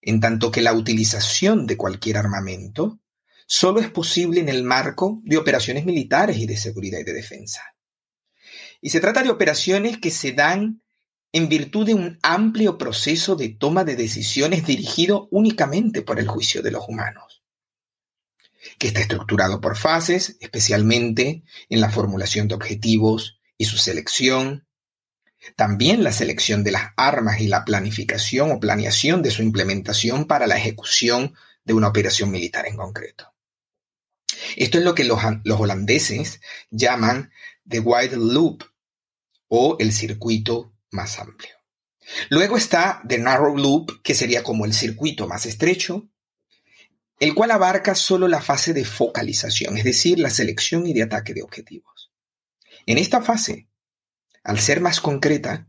En 0.00 0.20
tanto 0.20 0.50
que 0.50 0.62
la 0.62 0.72
utilización 0.72 1.66
de 1.66 1.76
cualquier 1.76 2.16
armamento 2.16 3.00
solo 3.46 3.80
es 3.80 3.90
posible 3.90 4.40
en 4.40 4.48
el 4.48 4.64
marco 4.64 5.20
de 5.24 5.36
operaciones 5.36 5.84
militares 5.84 6.38
y 6.38 6.46
de 6.46 6.56
seguridad 6.56 6.98
y 6.98 7.04
de 7.04 7.12
defensa. 7.12 7.62
Y 8.80 8.90
se 8.90 9.00
trata 9.00 9.22
de 9.22 9.30
operaciones 9.30 9.98
que 9.98 10.10
se 10.10 10.32
dan 10.32 10.82
en 11.36 11.50
virtud 11.50 11.84
de 11.84 11.92
un 11.92 12.18
amplio 12.22 12.78
proceso 12.78 13.36
de 13.36 13.50
toma 13.50 13.84
de 13.84 13.94
decisiones 13.94 14.64
dirigido 14.64 15.28
únicamente 15.30 16.00
por 16.00 16.18
el 16.18 16.26
juicio 16.26 16.62
de 16.62 16.70
los 16.70 16.88
humanos, 16.88 17.42
que 18.78 18.86
está 18.86 19.00
estructurado 19.00 19.60
por 19.60 19.76
fases, 19.76 20.38
especialmente 20.40 21.42
en 21.68 21.82
la 21.82 21.90
formulación 21.90 22.48
de 22.48 22.54
objetivos 22.54 23.38
y 23.58 23.66
su 23.66 23.76
selección, 23.76 24.66
también 25.56 26.02
la 26.02 26.12
selección 26.12 26.64
de 26.64 26.70
las 26.70 26.92
armas 26.96 27.38
y 27.42 27.48
la 27.48 27.66
planificación 27.66 28.50
o 28.50 28.58
planeación 28.58 29.22
de 29.22 29.30
su 29.30 29.42
implementación 29.42 30.24
para 30.24 30.46
la 30.46 30.56
ejecución 30.56 31.34
de 31.66 31.74
una 31.74 31.88
operación 31.88 32.30
militar 32.30 32.66
en 32.66 32.76
concreto. 32.76 33.34
Esto 34.56 34.78
es 34.78 34.84
lo 34.84 34.94
que 34.94 35.04
los, 35.04 35.20
holandeses 35.44 36.40
llaman 36.70 37.30
the 37.68 37.80
wide 37.80 38.16
loop 38.16 38.64
o 39.48 39.76
el 39.78 39.92
circuito 39.92 40.72
más 40.90 41.18
amplio. 41.18 41.56
Luego 42.30 42.56
está 42.56 43.02
The 43.06 43.18
Narrow 43.18 43.56
Loop, 43.56 44.02
que 44.02 44.14
sería 44.14 44.42
como 44.42 44.64
el 44.64 44.72
circuito 44.72 45.26
más 45.26 45.46
estrecho, 45.46 46.08
el 47.18 47.34
cual 47.34 47.50
abarca 47.50 47.94
solo 47.94 48.28
la 48.28 48.40
fase 48.40 48.72
de 48.72 48.84
focalización, 48.84 49.76
es 49.78 49.84
decir, 49.84 50.18
la 50.18 50.30
selección 50.30 50.86
y 50.86 50.92
de 50.92 51.02
ataque 51.02 51.34
de 51.34 51.42
objetivos. 51.42 52.12
En 52.84 52.98
esta 52.98 53.22
fase, 53.22 53.68
al 54.44 54.60
ser 54.60 54.80
más 54.80 55.00
concreta, 55.00 55.68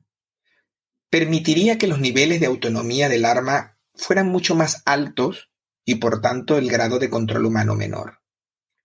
permitiría 1.09 1.77
que 1.77 1.87
los 1.87 1.99
niveles 1.99 2.39
de 2.39 2.47
autonomía 2.47 3.09
del 3.09 3.25
arma 3.25 3.79
fueran 3.95 4.27
mucho 4.27 4.55
más 4.55 4.83
altos 4.85 5.49
y 5.85 5.95
por 5.95 6.21
tanto 6.21 6.57
el 6.57 6.69
grado 6.69 6.99
de 6.99 7.09
control 7.09 7.45
humano 7.45 7.75
menor. 7.75 8.19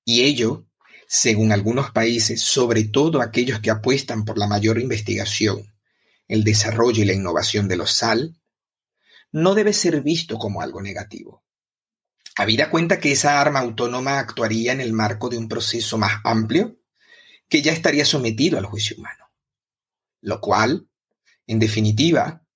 Y 0.05 0.23
ello, 0.23 0.67
según 1.09 1.53
algunos 1.53 1.91
países, 1.91 2.41
sobre 2.41 2.85
todo 2.85 3.21
aquellos 3.21 3.61
que 3.61 3.71
apuestan 3.71 4.25
por 4.25 4.39
la 4.39 4.47
mayor 4.47 4.81
investigación 4.81 5.72
el 6.33 6.45
desarrollo 6.45 7.03
y 7.03 7.05
la 7.05 7.13
innovación 7.13 7.69
de 7.69 7.77
los 7.77 7.93
SAL, 7.93 8.41
no 9.33 9.55
debe 9.55 9.75
ser 9.75 10.01
visto 10.01 10.39
como 10.39 10.63
algo 10.63 10.81
negativo. 10.81 11.45
Habida 12.37 12.71
cuenta 12.71 12.99
que 12.99 13.13
esa 13.13 13.39
arma 13.39 13.61
autónoma 13.61 14.19
actuaría 14.19 14.73
en 14.73 14.81
el 14.81 14.95
marco 14.95 15.29
de 15.29 15.37
un 15.37 15.47
proceso 15.47 15.99
más 15.99 16.23
amplio 16.25 16.79
que 17.51 17.61
ya 17.61 17.73
estaría 17.73 18.07
sometido 18.07 18.57
al 18.57 18.65
juicio 18.65 18.97
humano. 18.97 19.31
Lo 20.23 20.41
cual, 20.41 20.89
en 21.47 21.59
definitiva, 21.59 22.47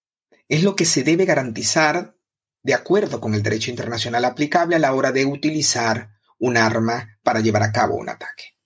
es 0.49 0.63
lo 0.63 0.75
que 0.75 0.87
se 0.87 1.03
debe 1.03 1.27
garantizar 1.27 2.17
de 2.63 2.73
acuerdo 2.73 3.21
con 3.21 3.35
el 3.35 3.43
derecho 3.43 3.71
internacional 3.71 4.25
aplicable 4.25 4.77
a 4.77 4.79
la 4.79 4.95
hora 4.95 5.13
de 5.13 5.27
utilizar 5.27 6.13
un 6.39 6.57
arma 6.57 7.19
para 7.23 7.41
llevar 7.41 7.63
a 7.63 7.73
cabo 7.73 7.97
un 7.97 8.09
ataque. 8.09 8.57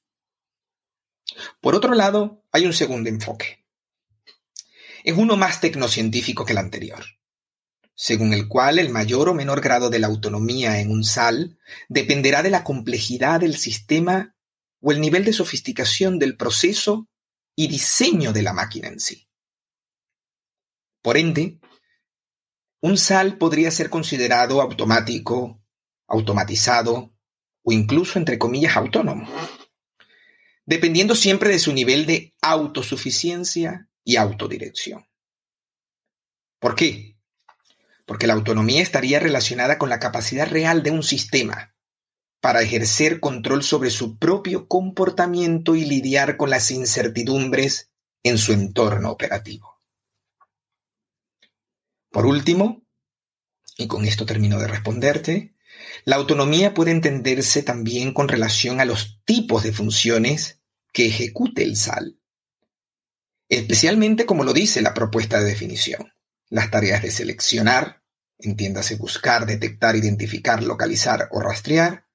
Por 1.61 1.75
otro 1.75 1.95
lado, 1.95 2.45
hay 2.53 2.65
un 2.65 2.73
segundo 2.73 3.09
enfoque, 3.09 3.60
es 5.05 5.17
uno 5.17 5.37
más 5.37 5.61
tecnocientífico 5.61 6.45
que 6.45 6.53
el 6.53 6.59
anterior, 6.59 7.05
según 7.95 8.33
el 8.33 8.49
cual 8.49 8.79
el 8.79 8.89
mayor 8.89 9.29
o 9.29 9.35
menor 9.35 9.61
grado 9.61 9.91
de 9.91 9.99
la 9.99 10.07
autonomía 10.07 10.81
en 10.81 10.91
un 10.91 11.05
SAL 11.05 11.59
dependerá 11.89 12.43
de 12.43 12.51
la 12.51 12.65
complejidad 12.65 13.41
del 13.41 13.57
sistema 13.57 14.35
o 14.81 14.93
el 14.93 15.01
nivel 15.01 15.25
de 15.25 15.35
sofisticación 15.35 16.19
del 16.19 16.37
proceso 16.37 17.09
y 17.55 17.69
diseño 17.69 18.33
de 18.33 18.43
la 18.43 18.55
máquina 18.55 18.89
en 18.89 19.01
sí. 19.01 19.29
Por 21.03 21.19
ende, 21.19 21.61
un 22.81 22.97
SAL 22.97 23.37
podría 23.37 23.71
ser 23.71 23.91
considerado 23.91 24.63
automático, 24.63 25.63
automatizado 26.07 27.13
o 27.63 27.73
incluso, 27.73 28.19
entre 28.19 28.39
comillas, 28.39 28.77
autónomo, 28.77 29.29
dependiendo 30.65 31.15
siempre 31.15 31.51
de 31.51 31.59
su 31.59 31.75
nivel 31.75 32.07
de 32.07 32.35
autosuficiencia 32.41 33.90
y 34.05 34.17
autodirección. 34.17 35.07
¿Por 36.59 36.75
qué? 36.75 37.17
Porque 38.07 38.27
la 38.27 38.35
autonomía 38.35 38.83
estaría 38.83 39.19
relacionada 39.21 39.79
con 39.79 39.89
la 39.89 39.99
capacidad 39.99 40.49
real 40.49 40.83
de 40.83 40.91
un 40.91 41.03
sistema 41.03 41.75
para 42.41 42.63
ejercer 42.63 43.21
control 43.21 43.63
sobre 43.63 43.91
su 43.91 44.19
propio 44.19 44.67
comportamiento 44.67 45.75
y 45.75 45.85
lidiar 45.85 46.37
con 46.37 46.51
las 46.51 46.71
incertidumbres 46.71 47.91
en 48.23 48.39
su 48.39 48.53
entorno 48.53 49.11
operativo. 49.11 49.81
Por 52.11 52.27
último, 52.27 52.83
y 53.77 53.87
con 53.87 54.05
esto 54.05 54.27
termino 54.27 54.59
de 54.59 54.67
responderte, 54.67 55.55
la 56.05 56.17
autonomía 56.17 56.75
puede 56.75 56.91
entenderse 56.91 57.63
también 57.63 58.13
con 58.13 58.29
relación 58.29 58.81
a 58.81 58.85
los 58.85 59.21
tipos 59.25 59.63
de 59.63 59.73
funciones 59.73 60.61
que 60.93 61.07
ejecute 61.07 61.63
el 61.63 61.77
SAL, 61.77 62.20
especialmente 63.51 64.25
como 64.25 64.45
lo 64.45 64.53
dice 64.53 64.81
la 64.81 64.95
propuesta 64.95 65.39
de 65.39 65.45
definición, 65.45 66.13
las 66.49 66.71
tareas 66.71 67.03
de 67.03 67.11
seleccionar, 67.11 68.03
entiéndase 68.39 68.95
buscar, 68.95 69.45
detectar, 69.45 69.97
identificar, 69.97 70.63
localizar 70.63 71.29
o 71.33 71.41
rastrear, 71.41 72.07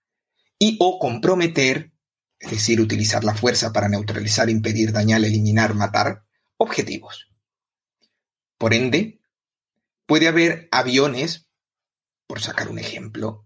y 0.58 0.77
o 0.80 0.98
comprometer, 0.98 1.92
es 2.39 2.51
decir, 2.51 2.80
utilizar 2.80 3.25
la 3.25 3.36
fuerza 3.36 3.74
para 3.74 3.89
neutralizar, 3.89 4.50
impedir, 4.50 4.94
dañar, 4.94 5.24
eliminar, 5.24 5.74
matar, 5.74 6.24
objetivos. 6.58 7.30
Por 8.58 8.74
ende, 8.74 9.20
puede 10.06 10.30
haber 10.30 10.70
aviones, 10.72 11.50
por 12.27 12.42
sacar 12.42 12.70
un 12.70 12.80
ejemplo, 12.80 13.45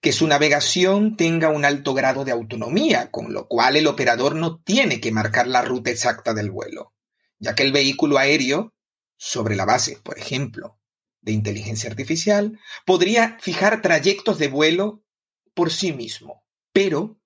que 0.00 0.12
su 0.12 0.26
navegación 0.26 1.16
tenga 1.16 1.48
un 1.48 1.64
alto 1.64 1.92
grado 1.94 2.24
de 2.24 2.32
autonomía, 2.32 3.10
con 3.10 3.32
lo 3.32 3.48
cual 3.48 3.76
el 3.76 3.86
operador 3.86 4.34
no 4.36 4.60
tiene 4.60 5.00
que 5.00 5.12
marcar 5.12 5.48
la 5.48 5.62
ruta 5.62 5.90
exacta 5.90 6.34
del 6.34 6.50
vuelo, 6.50 6.94
ya 7.38 7.54
que 7.54 7.64
el 7.64 7.72
vehículo 7.72 8.18
aéreo, 8.18 8.74
sobre 9.16 9.56
la 9.56 9.64
base, 9.64 9.98
por 10.02 10.18
ejemplo, 10.18 10.78
de 11.20 11.32
inteligencia 11.32 11.90
artificial, 11.90 12.58
podría 12.86 13.36
fijar 13.40 13.82
trayectos 13.82 14.38
de 14.38 14.48
vuelo 14.48 15.02
por 15.54 15.72
sí 15.72 15.92
mismo, 15.92 16.44
pero 16.72 17.18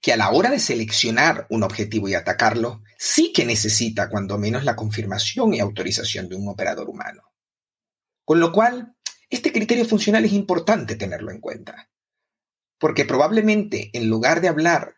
que 0.00 0.12
a 0.12 0.16
la 0.16 0.30
hora 0.30 0.50
de 0.50 0.58
seleccionar 0.58 1.46
un 1.50 1.62
objetivo 1.62 2.08
y 2.08 2.14
atacarlo, 2.14 2.82
sí 2.98 3.32
que 3.32 3.44
necesita 3.44 4.08
cuando 4.10 4.38
menos 4.38 4.64
la 4.64 4.76
confirmación 4.76 5.54
y 5.54 5.60
autorización 5.60 6.28
de 6.28 6.36
un 6.36 6.48
operador 6.48 6.88
humano. 6.88 7.22
Con 8.24 8.40
lo 8.40 8.52
cual, 8.52 8.96
este 9.30 9.52
criterio 9.52 9.84
funcional 9.84 10.24
es 10.24 10.32
importante 10.32 10.96
tenerlo 10.96 11.30
en 11.30 11.40
cuenta, 11.40 11.88
porque 12.78 13.04
probablemente 13.04 13.90
en 13.92 14.08
lugar 14.08 14.40
de 14.40 14.48
hablar 14.48 14.96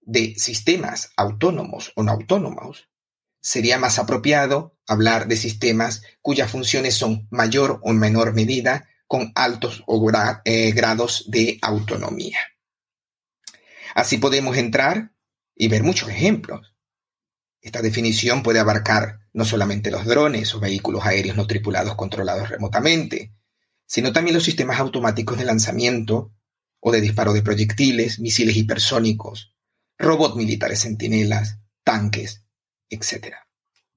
de 0.00 0.34
sistemas 0.36 1.12
autónomos 1.16 1.92
o 1.94 2.02
no 2.02 2.12
autónomos, 2.12 2.88
sería 3.40 3.78
más 3.78 3.98
apropiado 3.98 4.76
hablar 4.86 5.26
de 5.28 5.36
sistemas 5.36 6.02
cuyas 6.20 6.50
funciones 6.50 6.94
son 6.94 7.28
mayor 7.30 7.80
o 7.82 7.92
menor 7.92 8.34
medida 8.34 8.88
con 9.06 9.32
altos 9.34 9.84
eh, 10.44 10.72
grados 10.72 11.26
de 11.28 11.58
autonomía. 11.60 12.38
Así 13.94 14.16
podemos 14.16 14.56
entrar 14.56 15.12
y 15.54 15.68
ver 15.68 15.82
muchos 15.82 16.08
ejemplos. 16.08 16.74
Esta 17.60 17.82
definición 17.82 18.42
puede 18.42 18.58
abarcar 18.58 19.20
no 19.32 19.44
solamente 19.44 19.90
los 19.90 20.06
drones 20.06 20.54
o 20.54 20.60
vehículos 20.60 21.04
aéreos 21.04 21.36
no 21.36 21.46
tripulados 21.46 21.94
controlados 21.94 22.48
remotamente, 22.48 23.32
sino 23.86 24.12
también 24.12 24.34
los 24.34 24.44
sistemas 24.44 24.80
automáticos 24.80 25.38
de 25.38 25.44
lanzamiento 25.44 26.32
o 26.80 26.92
de 26.92 27.00
disparo 27.00 27.32
de 27.32 27.42
proyectiles, 27.42 28.18
misiles 28.18 28.56
hipersónicos, 28.56 29.54
robots 29.98 30.36
militares 30.36 30.80
centinelas, 30.80 31.60
tanques, 31.84 32.44
etc. 32.88 33.36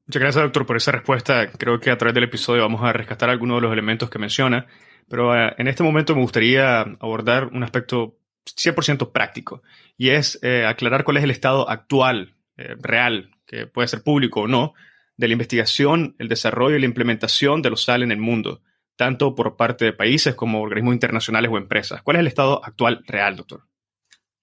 Muchas 0.05 0.21
gracias, 0.21 0.43
doctor, 0.43 0.65
por 0.65 0.77
esa 0.77 0.91
respuesta. 0.91 1.51
Creo 1.51 1.79
que 1.79 1.89
a 1.89 1.97
través 1.97 2.13
del 2.13 2.25
episodio 2.25 2.61
vamos 2.61 2.83
a 2.83 2.93
rescatar 2.93 3.29
algunos 3.29 3.57
de 3.57 3.61
los 3.61 3.73
elementos 3.73 4.09
que 4.09 4.19
menciona 4.19 4.67
pero 5.07 5.35
eh, 5.35 5.53
en 5.57 5.67
este 5.67 5.83
momento 5.83 6.15
me 6.15 6.21
gustaría 6.21 6.81
abordar 6.81 7.47
un 7.47 7.63
aspecto 7.63 8.17
100% 8.45 9.11
práctico 9.11 9.63
y 9.97 10.09
es 10.09 10.39
eh, 10.41 10.65
aclarar 10.65 11.03
cuál 11.03 11.17
es 11.17 11.23
el 11.23 11.31
estado 11.31 11.69
actual, 11.69 12.35
eh, 12.57 12.75
real, 12.79 13.31
que 13.45 13.67
puede 13.67 13.87
ser 13.87 14.03
público 14.03 14.41
o 14.41 14.47
no, 14.47 14.73
de 15.17 15.27
la 15.27 15.33
investigación, 15.33 16.15
el 16.19 16.27
desarrollo 16.27 16.75
y 16.75 16.79
la 16.79 16.85
implementación 16.85 17.61
de 17.61 17.69
los 17.69 17.83
SAL 17.83 18.03
en 18.03 18.11
el 18.11 18.17
mundo, 18.17 18.61
tanto 18.95 19.35
por 19.35 19.57
parte 19.57 19.85
de 19.85 19.93
países 19.93 20.35
como 20.35 20.61
organismos 20.61 20.93
internacionales 20.93 21.51
o 21.51 21.57
empresas. 21.57 22.01
¿Cuál 22.01 22.17
es 22.17 22.21
el 22.21 22.27
estado 22.27 22.63
actual 22.63 23.03
real, 23.05 23.35
doctor? 23.35 23.67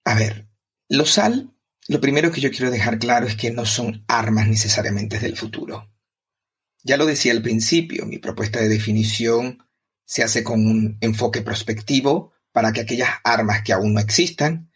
A 0.05 0.15
ver, 0.15 0.47
los 0.89 1.11
SAL, 1.11 1.51
lo 1.87 1.99
primero 2.01 2.31
que 2.31 2.41
yo 2.41 2.51
quiero 2.51 2.71
dejar 2.71 2.99
claro 2.99 3.25
es 3.25 3.35
que 3.35 3.51
no 3.51 3.65
son 3.65 4.03
armas 4.07 4.47
necesariamente 4.47 5.19
del 5.19 5.37
futuro. 5.37 5.89
Ya 6.83 6.97
lo 6.97 7.05
decía 7.05 7.31
al 7.31 7.41
principio, 7.41 8.05
mi 8.05 8.19
propuesta 8.19 8.59
de 8.59 8.69
definición 8.69 9.65
se 10.05 10.23
hace 10.23 10.43
con 10.43 10.67
un 10.67 10.97
enfoque 11.01 11.41
prospectivo 11.41 12.33
para 12.51 12.71
que 12.73 12.81
aquellas 12.81 13.09
armas 13.23 13.63
que 13.63 13.73
aún 13.73 13.93
no 13.93 13.99
existan, 13.99 14.69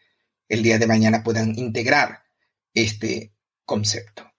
el 0.48 0.64
día 0.64 0.80
de 0.80 0.88
mañana 0.88 1.24
puedan 1.24 1.58
integrar 1.58 2.24
este 2.74 3.36
concepto. 3.66 4.32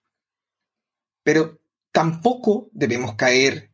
Pero 1.23 1.61
tampoco 1.91 2.69
debemos 2.73 3.15
caer 3.15 3.68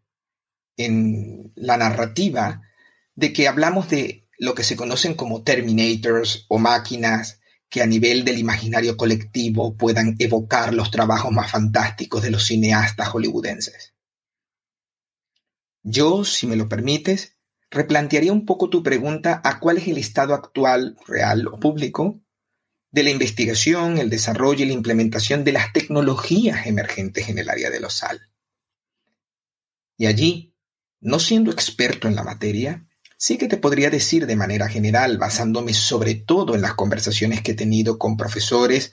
en 0.78 1.52
la 1.56 1.78
narrativa 1.78 2.62
de 3.16 3.34
que 3.34 3.48
hablamos 3.48 3.90
de 3.90 4.28
lo 4.38 4.54
que 4.54 4.64
se 4.64 4.76
conocen 4.76 5.16
como 5.16 5.44
terminators 5.44 6.46
o 6.50 6.58
máquinas 6.58 7.40
que 7.70 7.82
a 7.82 7.86
nivel 7.86 8.26
del 8.26 8.38
imaginario 8.38 8.98
colectivo 8.98 9.76
puedan 9.76 10.16
evocar 10.20 10.74
los 10.74 10.92
trabajos 10.92 11.32
más 11.32 11.52
fantásticos 11.52 12.22
de 12.24 12.32
los 12.32 12.46
cineastas 12.46 13.10
hollywoodenses. 13.10 13.94
Yo, 15.84 16.26
si 16.26 16.48
me 16.48 16.56
lo 16.56 16.68
permites, 16.68 17.38
replantearía 17.70 18.32
un 18.32 18.46
poco 18.46 18.70
tu 18.70 18.82
pregunta 18.82 19.42
a 19.44 19.60
cuál 19.60 19.78
es 19.78 19.88
el 19.88 19.98
estado 19.98 20.34
actual, 20.34 20.98
real 21.08 21.48
o 21.48 21.60
público, 21.60 22.22
de 22.92 23.04
la 23.04 23.10
investigación, 23.10 23.98
el 23.98 24.10
desarrollo 24.10 24.64
y 24.64 24.68
la 24.68 24.74
implementación 24.74 25.44
de 25.44 25.52
las 25.52 25.74
tecnologías 25.74 26.66
emergentes 26.66 27.28
en 27.28 27.38
el 27.40 27.50
área 27.50 27.70
de 27.70 27.82
los 27.82 27.96
SAL. 27.96 28.22
Y 29.98 30.06
allí, 30.08 30.55
no 31.06 31.20
siendo 31.20 31.52
experto 31.52 32.08
en 32.08 32.15
la 32.15 32.24
materia, 32.24 32.86
sí 33.18 33.38
que 33.38 33.48
te 33.48 33.58
podría 33.58 33.89
decir 33.89 34.26
de 34.28 34.36
manera 34.36 34.68
general, 34.68 35.18
basándome 35.18 35.74
sobre 35.74 36.15
todo 36.15 36.56
en 36.56 36.62
las 36.62 36.74
conversaciones 36.74 37.41
que 37.41 37.52
he 37.52 37.56
tenido 37.56 37.98
con 37.98 38.18
profesores 38.18 38.91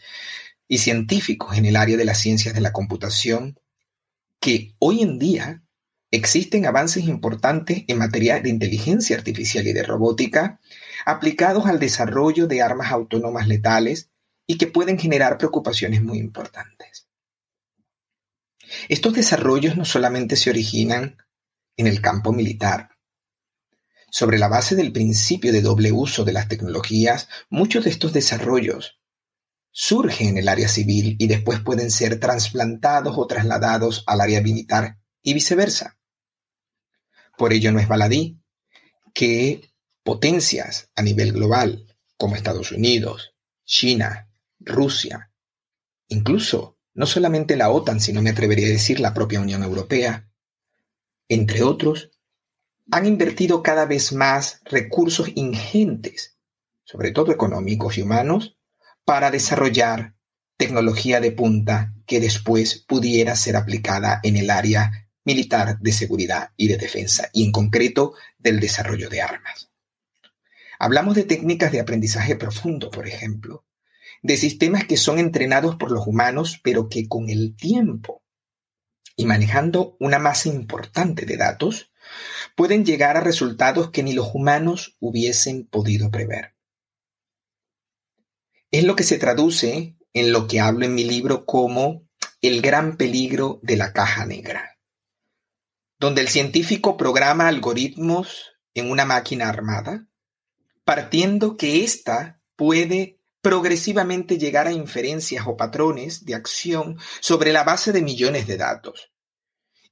y 0.69 0.79
científicos 0.79 1.57
en 1.57 1.67
el 1.67 1.77
área 1.77 1.97
de 1.97 2.05
las 2.05 2.19
ciencias 2.19 2.55
de 2.55 2.61
la 2.61 2.73
computación, 2.73 3.59
que 4.41 4.75
hoy 4.79 5.03
en 5.03 5.19
día 5.19 5.63
Existen 6.15 6.67
avances 6.67 7.05
importantes 7.05 7.85
en 7.89 7.97
materia 7.97 8.39
de 8.39 8.51
inteligencia 8.51 9.17
artificial 9.17 9.67
y 9.67 9.73
de 9.73 9.83
robótica 9.83 10.61
aplicados 11.07 11.65
al 11.65 11.79
desarrollo 11.79 12.47
de 12.47 12.61
armas 12.61 12.93
autónomas 12.93 13.49
letales 13.49 14.11
y 14.47 14.59
que 14.59 14.67
pueden 14.67 14.99
generar 14.99 15.39
preocupaciones 15.39 16.03
muy 16.03 16.19
importantes. 16.19 17.09
Estos 18.91 19.15
desarrollos 19.15 19.79
no 19.79 19.87
solamente 19.87 20.37
se 20.37 20.51
originan 20.51 21.17
en 21.77 21.87
el 21.87 22.01
campo 22.01 22.33
militar. 22.33 22.91
Sobre 24.11 24.39
la 24.39 24.49
base 24.49 24.77
del 24.77 24.93
principio 24.93 25.53
de 25.53 25.63
doble 25.63 25.91
uso 25.91 26.25
de 26.25 26.33
las 26.33 26.49
tecnologías, 26.49 27.29
muchos 27.49 27.85
de 27.85 27.91
estos 27.91 28.13
desarrollos 28.13 29.01
surgen 29.71 30.29
en 30.29 30.39
el 30.39 30.49
área 30.49 30.69
civil 30.69 31.17
y 31.19 31.27
después 31.27 31.61
pueden 31.61 31.91
ser 31.91 32.21
trasplantados 32.21 33.17
o 33.17 33.27
trasladados 33.27 34.05
al 34.07 34.21
área 34.21 34.43
militar 34.43 34.99
y 35.23 35.33
viceversa. 35.33 35.99
Por 37.39 37.55
ello 37.55 37.73
no 37.73 37.81
es 37.81 37.89
baladí 37.89 38.39
que 39.15 39.73
potencias 40.03 40.91
a 40.95 41.03
nivel 41.03 41.33
global 41.33 41.87
como 42.19 42.37
Estados 42.37 42.71
Unidos, 42.73 43.35
China, 43.65 44.31
Rusia, 44.61 45.33
incluso 46.09 46.79
no 46.95 47.07
solamente 47.07 47.57
la 47.57 47.71
OTAN, 47.71 48.01
sino 48.01 48.21
me 48.21 48.31
atrevería 48.31 48.67
a 48.67 48.71
decir 48.71 49.01
la 49.01 49.15
propia 49.15 49.41
Unión 49.41 49.63
Europea, 49.63 50.31
entre 51.35 51.63
otros, 51.63 52.11
han 52.91 53.07
invertido 53.07 53.63
cada 53.63 53.87
vez 53.87 54.13
más 54.13 54.61
recursos 54.65 55.31
ingentes, 55.35 56.37
sobre 56.85 57.11
todo 57.11 57.33
económicos 57.33 57.97
y 57.97 58.03
humanos, 58.03 58.59
para 59.05 59.31
desarrollar 59.31 60.15
tecnología 60.57 61.21
de 61.21 61.33
punta 61.33 61.95
que 62.07 62.21
después 62.21 62.85
pudiera 62.87 63.35
ser 63.37 63.57
aplicada 63.57 64.21
en 64.23 64.37
el 64.37 64.51
área 64.51 65.09
militar, 65.25 65.79
de 65.81 65.93
seguridad 65.93 66.51
y 66.57 66.69
de 66.69 66.77
defensa, 66.77 67.31
y 67.33 67.45
en 67.45 67.53
concreto 67.53 68.15
del 68.39 68.61
desarrollo 68.61 69.09
de 69.09 69.23
armas. 69.23 69.71
Hablamos 70.79 71.15
de 71.15 71.25
técnicas 71.25 71.71
de 71.73 71.81
aprendizaje 71.81 72.37
profundo, 72.37 72.91
por 72.91 73.07
ejemplo, 73.07 73.65
de 74.23 74.37
sistemas 74.37 74.85
que 74.85 74.97
son 74.97 75.19
entrenados 75.19 75.77
por 75.77 75.91
los 75.93 76.07
humanos, 76.07 76.61
pero 76.63 76.89
que 76.89 77.09
con 77.09 77.31
el 77.31 77.57
tiempo 77.57 78.22
y 79.17 79.27
manejando 79.27 79.97
una 80.01 80.19
masa 80.19 80.49
importante 80.49 81.27
de 81.27 81.37
datos, 81.37 81.93
pueden 82.55 82.85
llegar 82.85 83.17
a 83.17 83.21
resultados 83.21 83.91
que 83.91 84.03
ni 84.03 84.13
los 84.13 84.35
humanos 84.35 84.97
hubiesen 85.01 85.67
podido 85.67 86.11
prever. 86.11 86.55
Es 88.71 88.85
lo 88.85 88.97
que 88.97 89.05
se 89.05 89.19
traduce 89.19 89.97
en 90.13 90.33
lo 90.33 90.47
que 90.47 90.61
hablo 90.61 90.85
en 90.85 90.95
mi 90.95 91.05
libro 91.05 91.45
como 91.47 92.09
el 92.41 92.61
gran 92.61 92.97
peligro 92.97 93.61
de 93.63 93.77
la 93.77 93.93
caja 93.93 94.27
negra, 94.27 94.79
donde 95.99 96.21
el 96.21 96.29
científico 96.29 96.97
programa 96.97 97.49
algoritmos 97.49 98.53
en 98.75 98.91
una 98.91 99.05
máquina 99.05 99.49
armada, 99.49 100.09
partiendo 100.85 101.57
que 101.57 101.85
ésta 101.85 102.41
puede 102.57 103.22
progresivamente 103.43 104.39
llegar 104.39 104.69
a 104.69 104.73
inferencias 104.73 105.47
o 105.47 105.57
patrones 105.57 106.25
de 106.25 106.35
acción 106.35 106.99
sobre 107.21 107.53
la 107.53 107.65
base 107.65 107.93
de 107.93 108.01
millones 108.01 108.47
de 108.47 108.57
datos, 108.57 109.13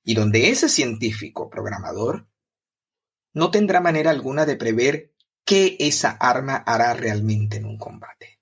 y 0.03 0.15
donde 0.15 0.49
ese 0.49 0.69
científico 0.69 1.51
programador 1.51 2.29
no 3.35 3.51
tendrá 3.51 3.81
manera 3.81 4.11
alguna 4.11 4.47
de 4.47 4.57
prever 4.57 5.13
qué 5.45 5.77
esa 5.81 6.11
arma 6.11 6.57
hará 6.57 6.95
realmente 6.95 7.57
en 7.57 7.67
un 7.67 7.77
combate. 7.77 8.41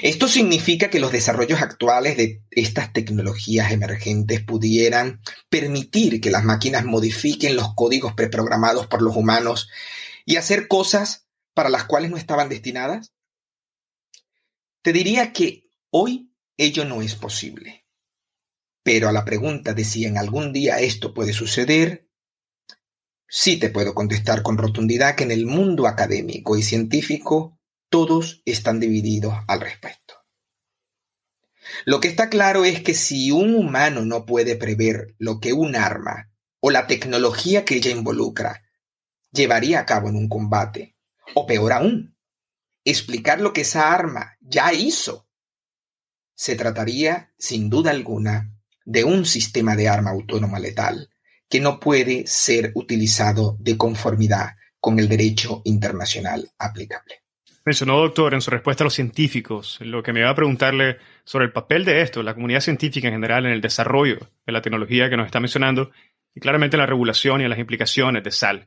Esto 0.00 0.26
significa 0.26 0.88
que 0.88 1.00
los 1.00 1.12
desarrollos 1.12 1.60
actuales 1.60 2.16
de 2.16 2.42
estas 2.50 2.92
tecnologías 2.92 3.72
emergentes 3.72 4.42
pudieran 4.42 5.20
permitir 5.50 6.20
que 6.20 6.30
las 6.30 6.44
máquinas 6.44 6.84
modifiquen 6.84 7.56
los 7.56 7.74
códigos 7.74 8.14
preprogramados 8.14 8.86
por 8.86 9.02
los 9.02 9.16
humanos 9.16 9.68
y 10.24 10.36
hacer 10.36 10.66
cosas 10.66 11.26
para 11.52 11.68
las 11.68 11.84
cuales 11.84 12.10
no 12.10 12.16
estaban 12.16 12.48
destinadas? 12.48 13.12
Te 14.82 14.92
diría 14.92 15.32
que 15.32 15.68
hoy 15.90 16.32
ello 16.56 16.84
no 16.84 17.02
es 17.02 17.14
posible. 17.14 17.86
Pero 18.82 19.08
a 19.08 19.12
la 19.12 19.24
pregunta 19.24 19.74
de 19.74 19.84
si 19.84 20.06
en 20.06 20.16
algún 20.16 20.52
día 20.52 20.80
esto 20.80 21.12
puede 21.12 21.32
suceder, 21.34 22.08
sí 23.28 23.58
te 23.58 23.68
puedo 23.68 23.94
contestar 23.94 24.42
con 24.42 24.56
rotundidad 24.56 25.16
que 25.16 25.24
en 25.24 25.32
el 25.32 25.46
mundo 25.46 25.86
académico 25.86 26.56
y 26.56 26.62
científico 26.62 27.58
todos 27.90 28.42
están 28.46 28.80
divididos 28.80 29.34
al 29.48 29.60
respecto. 29.60 30.14
Lo 31.84 32.00
que 32.00 32.08
está 32.08 32.30
claro 32.30 32.64
es 32.64 32.82
que 32.82 32.94
si 32.94 33.30
un 33.30 33.54
humano 33.54 34.04
no 34.04 34.24
puede 34.24 34.56
prever 34.56 35.14
lo 35.18 35.40
que 35.40 35.52
un 35.52 35.76
arma 35.76 36.32
o 36.60 36.70
la 36.70 36.86
tecnología 36.86 37.64
que 37.64 37.76
ella 37.76 37.90
involucra 37.90 38.62
llevaría 39.30 39.80
a 39.80 39.86
cabo 39.86 40.08
en 40.08 40.16
un 40.16 40.28
combate, 40.28 40.96
o 41.34 41.46
peor 41.46 41.72
aún, 41.72 42.16
explicar 42.90 43.40
lo 43.40 43.52
que 43.52 43.62
esa 43.62 43.92
arma 43.92 44.36
ya 44.40 44.72
hizo, 44.72 45.28
se 46.34 46.56
trataría, 46.56 47.32
sin 47.38 47.68
duda 47.68 47.90
alguna, 47.90 48.52
de 48.84 49.04
un 49.04 49.24
sistema 49.26 49.76
de 49.76 49.88
arma 49.88 50.10
autónoma 50.10 50.58
letal 50.58 51.10
que 51.48 51.60
no 51.60 51.80
puede 51.80 52.26
ser 52.26 52.72
utilizado 52.74 53.56
de 53.58 53.76
conformidad 53.76 54.56
con 54.78 54.98
el 54.98 55.08
derecho 55.08 55.62
internacional 55.64 56.48
aplicable. 56.58 57.22
Mencionó, 57.64 57.98
doctor, 57.98 58.32
en 58.32 58.40
su 58.40 58.50
respuesta 58.50 58.82
a 58.82 58.86
los 58.86 58.94
científicos, 58.94 59.78
lo 59.82 60.02
que 60.02 60.12
me 60.12 60.20
iba 60.20 60.30
a 60.30 60.34
preguntarle 60.34 60.96
sobre 61.24 61.44
el 61.44 61.52
papel 61.52 61.84
de 61.84 62.00
esto, 62.00 62.22
la 62.22 62.34
comunidad 62.34 62.60
científica 62.60 63.08
en 63.08 63.14
general, 63.14 63.44
en 63.44 63.52
el 63.52 63.60
desarrollo 63.60 64.18
de 64.46 64.52
la 64.52 64.62
tecnología 64.62 65.10
que 65.10 65.16
nos 65.16 65.26
está 65.26 65.40
mencionando, 65.40 65.90
y 66.34 66.40
claramente 66.40 66.76
en 66.76 66.80
la 66.80 66.86
regulación 66.86 67.40
y 67.40 67.44
en 67.44 67.50
las 67.50 67.58
implicaciones 67.58 68.24
de 68.24 68.30
SAL. 68.30 68.66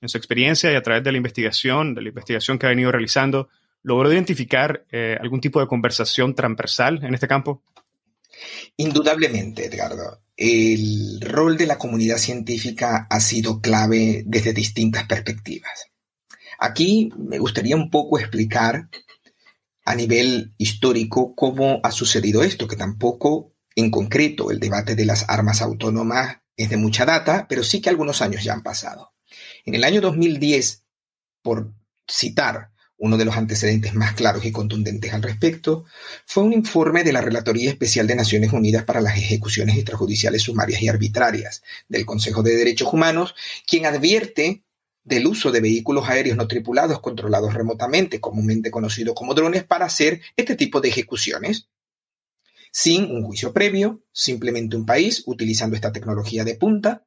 En 0.00 0.08
su 0.08 0.18
experiencia 0.18 0.72
y 0.72 0.74
a 0.74 0.82
través 0.82 1.04
de 1.04 1.12
la 1.12 1.18
investigación, 1.18 1.94
de 1.94 2.02
la 2.02 2.08
investigación 2.08 2.58
que 2.58 2.66
ha 2.66 2.70
venido 2.70 2.90
realizando, 2.90 3.48
¿logró 3.82 4.12
identificar 4.12 4.84
eh, 4.90 5.16
algún 5.20 5.40
tipo 5.40 5.60
de 5.60 5.66
conversación 5.66 6.34
transversal 6.34 7.04
en 7.04 7.14
este 7.14 7.28
campo? 7.28 7.62
Indudablemente, 8.76 9.66
Edgardo. 9.66 10.20
El 10.36 11.20
rol 11.20 11.56
de 11.56 11.66
la 11.66 11.78
comunidad 11.78 12.16
científica 12.16 13.06
ha 13.10 13.20
sido 13.20 13.60
clave 13.60 14.22
desde 14.26 14.52
distintas 14.52 15.04
perspectivas. 15.04 15.86
Aquí 16.58 17.10
me 17.18 17.38
gustaría 17.38 17.76
un 17.76 17.90
poco 17.90 18.18
explicar 18.18 18.88
a 19.84 19.94
nivel 19.94 20.54
histórico 20.58 21.34
cómo 21.34 21.80
ha 21.82 21.90
sucedido 21.90 22.42
esto, 22.42 22.68
que 22.68 22.76
tampoco 22.76 23.52
en 23.74 23.90
concreto 23.90 24.50
el 24.50 24.60
debate 24.60 24.94
de 24.94 25.06
las 25.06 25.28
armas 25.28 25.60
autónomas 25.60 26.38
es 26.56 26.70
de 26.70 26.76
mucha 26.76 27.04
data, 27.04 27.46
pero 27.48 27.62
sí 27.62 27.80
que 27.80 27.90
algunos 27.90 28.22
años 28.22 28.44
ya 28.44 28.52
han 28.52 28.62
pasado. 28.62 29.12
En 29.64 29.74
el 29.74 29.84
año 29.84 30.00
2010, 30.00 30.84
por 31.42 31.72
citar 32.08 32.71
uno 33.02 33.18
de 33.18 33.24
los 33.24 33.36
antecedentes 33.36 33.94
más 33.94 34.14
claros 34.14 34.44
y 34.44 34.52
contundentes 34.52 35.12
al 35.12 35.24
respecto, 35.24 35.84
fue 36.24 36.44
un 36.44 36.52
informe 36.52 37.02
de 37.02 37.12
la 37.12 37.20
Relatoría 37.20 37.68
Especial 37.68 38.06
de 38.06 38.14
Naciones 38.14 38.52
Unidas 38.52 38.84
para 38.84 39.00
las 39.00 39.18
Ejecuciones 39.18 39.74
Extrajudiciales 39.76 40.42
Sumarias 40.42 40.80
y 40.82 40.88
Arbitrarias 40.88 41.64
del 41.88 42.06
Consejo 42.06 42.44
de 42.44 42.54
Derechos 42.54 42.92
Humanos, 42.92 43.34
quien 43.66 43.86
advierte 43.86 44.62
del 45.02 45.26
uso 45.26 45.50
de 45.50 45.60
vehículos 45.60 46.08
aéreos 46.08 46.36
no 46.36 46.46
tripulados 46.46 47.00
controlados 47.00 47.54
remotamente, 47.54 48.20
comúnmente 48.20 48.70
conocido 48.70 49.16
como 49.16 49.34
drones, 49.34 49.64
para 49.64 49.86
hacer 49.86 50.20
este 50.36 50.54
tipo 50.54 50.80
de 50.80 50.90
ejecuciones. 50.90 51.66
Sin 52.70 53.10
un 53.10 53.24
juicio 53.24 53.52
previo, 53.52 54.04
simplemente 54.12 54.76
un 54.76 54.86
país, 54.86 55.24
utilizando 55.26 55.74
esta 55.74 55.90
tecnología 55.90 56.44
de 56.44 56.54
punta, 56.54 57.04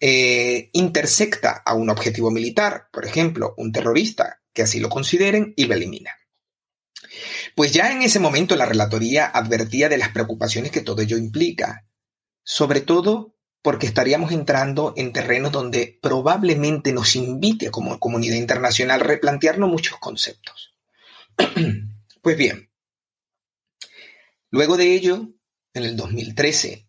eh, 0.00 0.68
intersecta 0.74 1.62
a 1.64 1.74
un 1.74 1.88
objetivo 1.88 2.30
militar, 2.30 2.88
por 2.92 3.06
ejemplo, 3.06 3.54
un 3.56 3.72
terrorista 3.72 4.42
que 4.56 4.62
así 4.62 4.80
lo 4.80 4.88
consideren, 4.88 5.52
y 5.54 5.66
lo 5.66 5.74
elimina. 5.74 6.12
Pues 7.54 7.72
ya 7.72 7.92
en 7.92 8.00
ese 8.00 8.18
momento 8.18 8.56
la 8.56 8.64
relatoría 8.64 9.26
advertía 9.26 9.90
de 9.90 9.98
las 9.98 10.08
preocupaciones 10.08 10.72
que 10.72 10.80
todo 10.80 11.02
ello 11.02 11.18
implica, 11.18 11.86
sobre 12.42 12.80
todo 12.80 13.36
porque 13.60 13.86
estaríamos 13.86 14.32
entrando 14.32 14.94
en 14.96 15.12
terrenos 15.12 15.52
donde 15.52 15.98
probablemente 16.00 16.94
nos 16.94 17.16
invite 17.16 17.70
como 17.70 18.00
comunidad 18.00 18.36
internacional 18.36 19.00
replantearnos 19.00 19.68
muchos 19.68 19.98
conceptos. 19.98 20.74
pues 22.22 22.36
bien, 22.38 22.70
luego 24.50 24.78
de 24.78 24.94
ello, 24.94 25.28
en 25.74 25.84
el 25.84 25.96
2013 25.96 26.88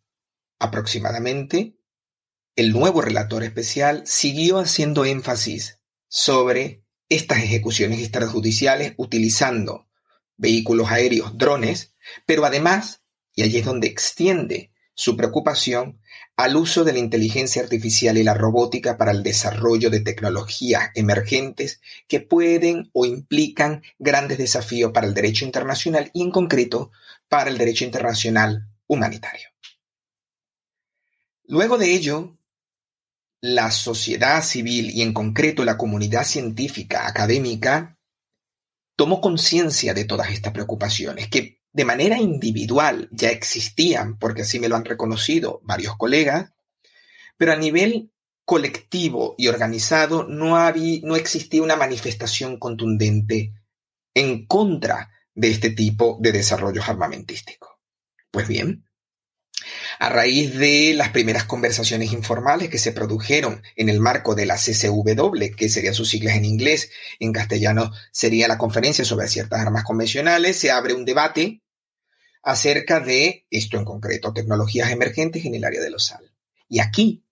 aproximadamente, 0.59 1.75
el 2.55 2.71
nuevo 2.71 3.01
relator 3.01 3.43
especial 3.43 4.07
siguió 4.07 4.59
haciendo 4.59 5.03
énfasis 5.03 5.81
sobre 6.07 6.86
estas 7.09 7.39
ejecuciones 7.39 7.99
extrajudiciales 7.99 8.93
utilizando 8.97 9.87
vehículos 10.37 10.91
aéreos, 10.91 11.37
drones, 11.37 11.93
pero 12.25 12.45
además, 12.45 13.01
y 13.33 13.43
allí 13.43 13.57
es 13.57 13.65
donde 13.65 13.87
extiende 13.87 14.71
su 14.93 15.15
preocupación, 15.15 15.99
al 16.35 16.55
uso 16.55 16.83
de 16.83 16.93
la 16.93 16.99
inteligencia 16.99 17.61
artificial 17.61 18.17
y 18.17 18.23
la 18.23 18.33
robótica 18.33 18.97
para 18.97 19.11
el 19.11 19.23
desarrollo 19.23 19.89
de 19.89 20.01
tecnologías 20.01 20.91
emergentes 20.95 21.81
que 22.07 22.19
pueden 22.19 22.89
o 22.93 23.05
implican 23.05 23.83
grandes 23.99 24.37
desafíos 24.37 24.91
para 24.91 25.07
el 25.07 25.13
derecho 25.13 25.45
internacional 25.45 26.09
y 26.13 26.23
en 26.23 26.31
concreto 26.31 26.91
para 27.27 27.49
el 27.49 27.57
derecho 27.57 27.85
internacional 27.85 28.67
humanitario. 28.87 29.49
Luego 31.45 31.77
de 31.77 31.91
ello, 31.93 32.36
la 33.41 33.71
sociedad 33.71 34.43
civil 34.43 34.89
y 34.91 35.01
en 35.01 35.13
concreto 35.13 35.63
la 35.63 35.77
comunidad 35.77 36.23
científica 36.23 37.07
académica 37.07 37.97
tomó 38.95 39.21
conciencia 39.21 39.93
de 39.93 40.05
todas 40.05 40.31
estas 40.31 40.53
preocupaciones 40.53 41.27
que 41.29 41.61
de 41.71 41.85
manera 41.85 42.17
individual 42.17 43.07
ya 43.11 43.29
existían, 43.29 44.17
porque 44.17 44.41
así 44.41 44.59
me 44.59 44.67
lo 44.67 44.75
han 44.75 44.85
reconocido 44.85 45.61
varios 45.63 45.95
colegas, 45.95 46.51
pero 47.37 47.53
a 47.53 47.55
nivel 47.55 48.11
colectivo 48.45 49.35
y 49.37 49.47
organizado 49.47 50.23
no, 50.23 50.57
había, 50.57 51.01
no 51.03 51.15
existía 51.15 51.61
una 51.61 51.75
manifestación 51.75 52.57
contundente 52.57 53.53
en 54.15 54.47
contra 54.47 55.11
de 55.35 55.51
este 55.51 55.69
tipo 55.69 56.17
de 56.19 56.31
desarrollos 56.31 56.89
armamentísticos. 56.89 57.69
Pues 58.31 58.47
bien, 58.47 58.86
a 59.99 60.09
raíz 60.09 60.57
de 60.57 60.93
las 60.93 61.09
primeras 61.09 61.45
conversaciones 61.45 62.13
informales 62.13 62.69
que 62.69 62.77
se 62.77 62.91
produjeron 62.91 63.61
en 63.75 63.89
el 63.89 63.99
marco 63.99 64.35
de 64.35 64.45
la 64.45 64.55
CCW, 64.55 65.55
que 65.55 65.69
serían 65.69 65.93
sus 65.93 66.09
siglas 66.09 66.35
en 66.35 66.45
inglés, 66.45 66.91
en 67.19 67.33
castellano 67.33 67.91
sería 68.11 68.47
la 68.47 68.57
Conferencia 68.57 69.05
sobre 69.05 69.27
ciertas 69.27 69.59
armas 69.59 69.83
convencionales, 69.83 70.57
se 70.57 70.71
abre 70.71 70.93
un 70.93 71.05
debate 71.05 71.61
acerca 72.43 72.99
de 72.99 73.45
esto 73.49 73.77
en 73.77 73.85
concreto, 73.85 74.33
tecnologías 74.33 74.91
emergentes 74.91 75.45
en 75.45 75.55
el 75.55 75.65
área 75.65 75.81
de 75.81 75.89
los 75.89 76.05
sal. 76.05 76.33
Y 76.69 76.79
aquí 76.79 77.25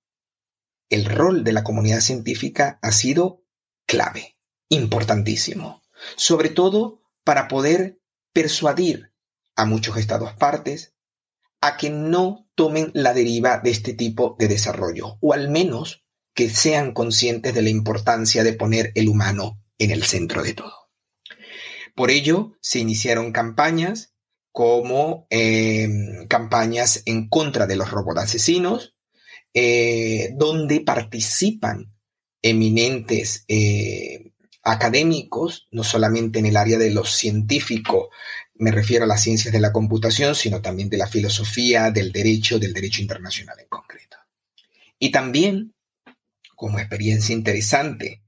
el 0.89 1.05
rol 1.05 1.43
de 1.43 1.53
la 1.53 1.63
comunidad 1.63 2.01
científica 2.01 2.79
ha 2.81 2.91
sido 2.91 3.43
clave, 3.85 4.37
importantísimo, 4.69 5.83
sobre 6.15 6.49
todo 6.49 7.01
para 7.23 7.47
poder 7.47 7.99
persuadir 8.33 9.13
a 9.55 9.65
muchos 9.65 9.97
estados 9.97 10.33
partes 10.33 10.94
a 11.65 11.77
que 11.77 11.89
no 11.89 12.47
tomen 12.53 12.91
la 12.93 13.13
deriva 13.13 13.59
de 13.59 13.71
este 13.71 13.93
tipo 13.93 14.35
de 14.37 14.47
desarrollo, 14.47 15.17
o 15.19 15.33
al 15.33 15.49
menos 15.49 16.05
que 16.35 16.49
sean 16.49 16.93
conscientes 16.93 17.55
de 17.55 17.61
la 17.63 17.69
importancia 17.69 18.43
de 18.43 18.53
poner 18.53 18.91
el 18.93 19.09
humano 19.09 19.63
en 19.79 19.89
el 19.89 20.03
centro 20.03 20.43
de 20.43 20.53
todo. 20.53 20.73
Por 21.95 22.11
ello, 22.11 22.53
se 22.61 22.79
iniciaron 22.79 23.31
campañas 23.31 24.13
como 24.51 25.25
em, 25.29 26.27
campañas 26.27 27.01
en 27.05 27.29
contra 27.29 27.65
de 27.65 27.77
los 27.77 27.89
robots 27.89 28.21
asesinos, 28.21 28.95
eh, 29.53 30.33
donde 30.35 30.81
participan 30.81 31.93
eminentes 32.41 33.43
eh, 33.47 34.33
académicos, 34.61 35.67
no 35.71 35.83
solamente 35.83 36.39
en 36.39 36.45
el 36.45 36.57
área 36.57 36.77
de 36.77 36.91
lo 36.91 37.05
científico, 37.05 38.09
me 38.55 38.71
refiero 38.71 39.03
a 39.03 39.07
las 39.07 39.21
ciencias 39.21 39.53
de 39.53 39.59
la 39.59 39.71
computación, 39.71 40.35
sino 40.35 40.61
también 40.61 40.89
de 40.89 40.97
la 40.97 41.07
filosofía, 41.07 41.91
del 41.91 42.11
derecho, 42.11 42.57
del 42.59 42.73
derecho 42.73 43.01
internacional 43.01 43.59
en 43.59 43.67
concreto. 43.67 44.17
Y 44.97 45.11
también, 45.11 45.73
como 46.55 46.79
experiencia 46.79 47.33
interesante, 47.33 48.23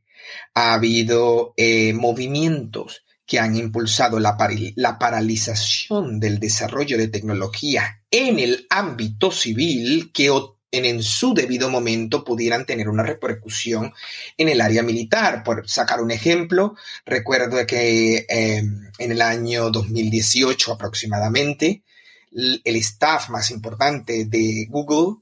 ha 0.53 0.73
habido 0.73 1.53
eh, 1.55 1.93
movimientos 1.93 3.05
que 3.25 3.39
han 3.39 3.55
impulsado 3.55 4.19
la, 4.19 4.37
la, 4.75 4.97
paralización 4.97 6.19
del 6.19 6.39
desarrollo 6.39 6.97
de 6.97 7.09
tecnología 7.09 8.01
en 8.09 8.39
el 8.39 8.65
ámbito 8.69 9.31
civil 9.31 10.11
que 10.13 10.29
en, 10.71 11.03
su 11.03 11.33
debido 11.33 11.69
momento 11.69 12.23
pudieran 12.23 12.65
tener 12.65 12.89
una 12.89 13.03
repercusión 13.03 13.93
en 14.37 14.49
el 14.49 14.61
área 14.61 14.83
militar. 14.83 15.43
Por 15.43 15.69
sacar 15.69 16.01
un 16.01 16.11
ejemplo, 16.11 16.75
recuerdo 17.05 17.65
que 17.65 18.25
em, 18.29 18.91
en 18.97 19.11
el 19.11 19.21
año 19.21 19.69
2018 19.69 20.73
aproximadamente, 20.73 21.83
el 22.31 22.75
staff 22.75 23.29
más 23.29 23.51
importante 23.51 24.25
de 24.25 24.67
Google 24.69 25.21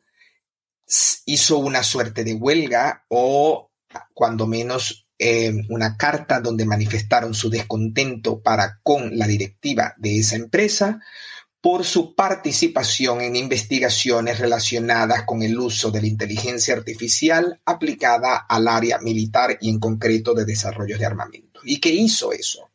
hizo 1.25 1.57
una 1.57 1.83
suerte 1.83 2.23
de 2.23 2.33
huelga 2.33 3.05
o 3.07 3.71
cuando 4.13 4.47
menos 4.47 5.07
em, 5.17 5.65
una 5.69 5.95
carta 5.95 6.41
donde 6.41 6.65
manifestaron 6.65 7.33
su 7.33 7.49
descontento 7.49 8.41
para 8.41 8.79
con 8.83 9.17
la 9.17 9.27
directiva 9.27 9.93
de 9.97 10.19
esa 10.19 10.35
empresa 10.35 10.99
por 11.65 11.83
su 11.83 12.13
participación 12.13 13.21
en 13.21 13.35
investigaciones 13.35 14.37
relacionadas 14.37 15.23
con 15.23 15.41
el 15.41 15.57
uso 15.57 15.89
de 15.89 15.99
la 15.99 16.05
inteligencia 16.05 16.75
artificial 16.75 17.59
aplicada 17.65 18.37
al 18.37 18.67
área 18.67 18.99
militar 18.99 19.57
y 19.59 19.69
en 19.71 19.79
concreto 19.79 20.35
de 20.35 20.45
desarrollo 20.45 20.95
de 20.99 21.07
armamento. 21.07 21.61
¿Y 21.63 21.79
qué 21.79 21.89
hizo 21.89 22.33
eso? 22.33 22.69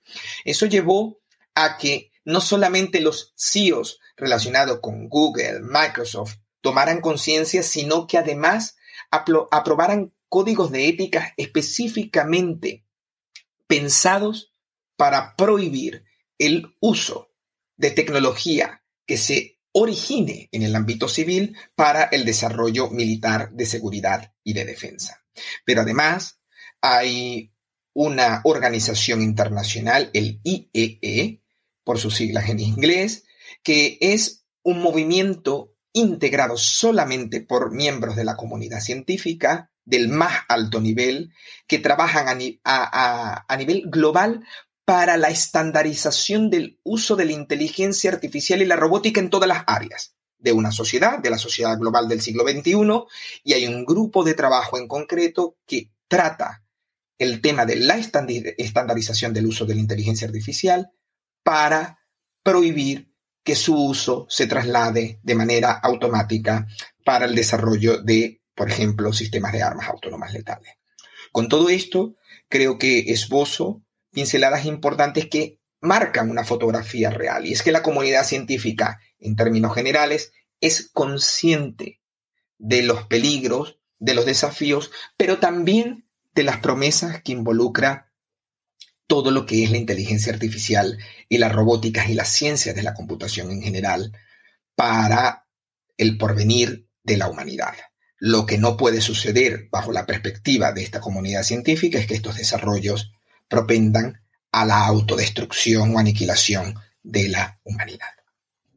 Eso 0.44 0.66
llevó 0.66 1.20
a 1.55 1.79
que 1.79 2.11
no 2.24 2.40
solamente 2.40 3.00
los 3.00 3.33
CEOs 3.37 4.00
relacionados 4.16 4.81
con 4.81 5.09
Google, 5.09 5.61
Microsoft, 5.61 6.38
tomaran 6.61 7.00
conciencia, 7.00 7.62
sino 7.62 8.09
que 8.09 8.18
además 8.18 8.76
aprobaran 9.12 10.12
códigos 10.29 10.72
de 10.72 10.88
ética 10.88 11.33
específicamente 11.37 12.85
pensados 13.68 14.53
para 14.96 15.37
prohibir 15.37 16.03
el 16.38 16.74
uso 16.81 17.31
de 17.76 17.92
tecnología 17.92 18.80
que 19.11 19.16
se 19.16 19.59
origine 19.73 20.49
en 20.53 20.62
el 20.62 20.77
ámbito 20.77 21.09
civil 21.09 21.57
para 21.75 22.05
el 22.05 22.25
desarrollo 22.25 22.90
militar 22.90 23.51
de 23.51 23.66
seguridad 23.66 24.33
y 24.44 24.53
de 24.53 24.64
defensa. 24.64 25.25
Pero 25.64 25.81
además 25.81 26.40
hay 26.81 27.53
una 27.92 28.40
organización 28.44 29.20
internacional, 29.20 30.11
el 30.14 30.40
IEE, 30.44 31.01
e, 31.03 31.42
por 31.83 31.99
sus 31.99 32.14
siglas 32.14 32.51
en 32.51 32.61
inglés, 32.61 33.25
que 33.64 33.99
es 34.01 34.44
un 34.62 34.81
movimiento 34.81 35.75
integrado 35.92 36.57
solamente 36.57 37.40
por 37.40 37.73
miembros 37.73 38.14
de 38.14 38.23
la 38.23 38.37
comunidad 38.37 38.79
científica 38.79 39.73
del 39.85 40.07
más 40.07 40.42
alto 40.46 40.81
nivel, 40.81 41.33
que 41.66 41.81
trabajan 41.81 42.29
a, 42.62 43.44
a 43.49 43.57
nivel 43.57 43.83
global 43.87 44.44
para 44.90 45.16
la 45.16 45.29
estandarización 45.29 46.50
del 46.50 46.81
uso 46.83 47.14
de 47.14 47.24
la 47.24 47.31
inteligencia 47.31 48.11
artificial 48.11 48.61
y 48.61 48.64
la 48.64 48.74
robótica 48.74 49.20
en 49.20 49.31
todas 49.31 49.46
las 49.46 49.62
áreas 49.68 50.16
de 50.37 50.50
una 50.50 50.72
sociedad, 50.72 51.20
de 51.20 51.31
la 51.31 51.38
sociedad 51.38 51.79
global 51.79 52.09
del 52.09 52.20
siglo 52.20 52.42
XXI, 52.42 53.05
y 53.44 53.53
hay 53.53 53.68
un 53.68 53.85
grupo 53.85 54.24
de 54.24 54.35
trabajo 54.35 54.79
en 54.79 54.88
concreto 54.88 55.59
que 55.64 55.92
trata 56.09 56.64
el 57.18 57.40
tema 57.40 57.66
de 57.66 57.76
la 57.76 57.98
estandarización 57.98 59.33
del 59.33 59.46
uso 59.46 59.64
de 59.64 59.76
la 59.76 59.81
inteligencia 59.81 60.26
artificial 60.26 60.90
para 61.44 62.00
prohibir 62.42 63.14
que 63.44 63.55
su 63.55 63.76
uso 63.76 64.26
se 64.29 64.48
traslade 64.48 65.20
de 65.22 65.35
manera 65.37 65.70
automática 65.70 66.66
para 67.05 67.26
el 67.26 67.37
desarrollo 67.37 68.03
de, 68.03 68.42
por 68.57 68.68
ejemplo, 68.68 69.12
sistemas 69.12 69.53
de 69.53 69.62
armas 69.62 69.87
autónomas 69.87 70.33
letales. 70.33 70.74
Con 71.31 71.48
todo 71.48 71.68
esto, 71.68 72.16
creo 72.48 72.76
que 72.76 73.12
esbozo 73.12 73.85
pinceladas 74.11 74.64
importantes 74.64 75.29
que 75.29 75.61
marcan 75.81 76.31
una 76.31 76.44
fotografía 76.44 77.11
real. 77.11 77.46
Y 77.46 77.53
es 77.53 77.62
que 77.62 77.73
la 77.73 77.83
comunidad 77.83 78.25
científica, 78.25 79.01
en 79.18 79.37
términos 79.37 79.75
generales, 79.75 80.33
es 80.61 80.90
consciente 80.92 82.01
de 82.59 82.83
los 82.83 83.07
peligros, 83.07 83.79
de 83.99 84.14
los 84.14 84.27
desafíos, 84.27 84.90
pero 85.16 85.38
también 85.38 86.05
de 86.35 86.44
las 86.44 86.59
promesas 86.59 87.23
que 87.23 87.33
involucra 87.33 88.12
todo 89.07 89.31
lo 89.31 89.44
que 89.44 89.64
es 89.64 89.70
la 89.70 89.79
inteligencia 89.79 90.33
artificial 90.33 90.99
y 91.29 91.38
la 91.38 91.49
robótica 91.49 92.09
y 92.09 92.14
las 92.14 92.29
ciencias 92.29 92.77
de 92.77 92.83
la 92.83 92.94
computación 92.94 93.51
en 93.51 93.62
general 93.62 94.12
para 94.77 95.49
el 95.96 96.16
porvenir 96.16 96.87
de 97.03 97.16
la 97.16 97.29
humanidad. 97.29 97.75
Lo 98.18 98.46
que 98.46 98.59
no 98.59 98.77
puede 98.77 99.01
suceder 99.01 99.68
bajo 99.70 99.92
la 99.92 100.07
perspectiva 100.07 100.73
de 100.73 100.83
esta 100.83 101.01
comunidad 101.01 101.42
científica 101.42 101.99
es 101.99 102.07
que 102.07 102.14
estos 102.14 102.37
desarrollos 102.37 103.12
propendan 103.51 104.23
a 104.53 104.65
la 104.65 104.87
autodestrucción 104.87 105.95
o 105.95 105.99
aniquilación 105.99 106.75
de 107.03 107.29
la 107.29 107.59
humanidad. 107.65 108.09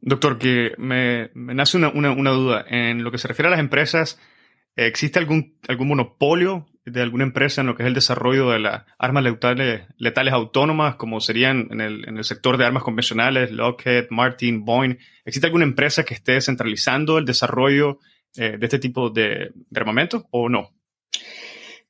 Doctor, 0.00 0.38
que 0.38 0.72
me, 0.76 1.30
nace 1.34 1.78
una, 1.78 2.30
duda. 2.32 2.66
En 2.68 3.02
lo 3.02 3.10
que 3.10 3.18
se 3.18 3.28
refiere 3.28 3.48
a 3.48 3.50
las 3.52 3.60
empresas, 3.60 4.18
¿existe 4.76 5.18
algún, 5.18 5.58
algún 5.66 5.88
monopolio 5.88 6.66
de 6.84 7.00
alguna 7.00 7.24
empresa 7.24 7.62
en 7.62 7.68
lo 7.68 7.74
que 7.74 7.84
es 7.84 7.86
el 7.86 7.94
desarrollo 7.94 8.50
de 8.50 8.58
las 8.58 8.84
armas 8.98 9.24
letales, 9.24 9.82
letales 9.96 10.34
autónomas, 10.34 10.96
como 10.96 11.20
serían 11.20 11.68
en 11.70 11.80
el, 11.80 12.06
en 12.06 12.18
el, 12.18 12.24
sector 12.24 12.58
de 12.58 12.66
armas 12.66 12.82
convencionales, 12.82 13.50
Lockheed, 13.50 14.08
Martin, 14.10 14.64
Boeing? 14.66 14.98
¿Existe 15.24 15.46
alguna 15.46 15.64
empresa 15.64 16.04
que 16.04 16.14
esté 16.14 16.38
centralizando 16.42 17.16
el 17.16 17.24
desarrollo 17.24 17.98
eh, 18.36 18.58
de 18.58 18.66
este 18.66 18.78
tipo 18.78 19.08
de, 19.08 19.52
de 19.54 19.80
armamento 19.80 20.28
o 20.30 20.50
no? 20.50 20.74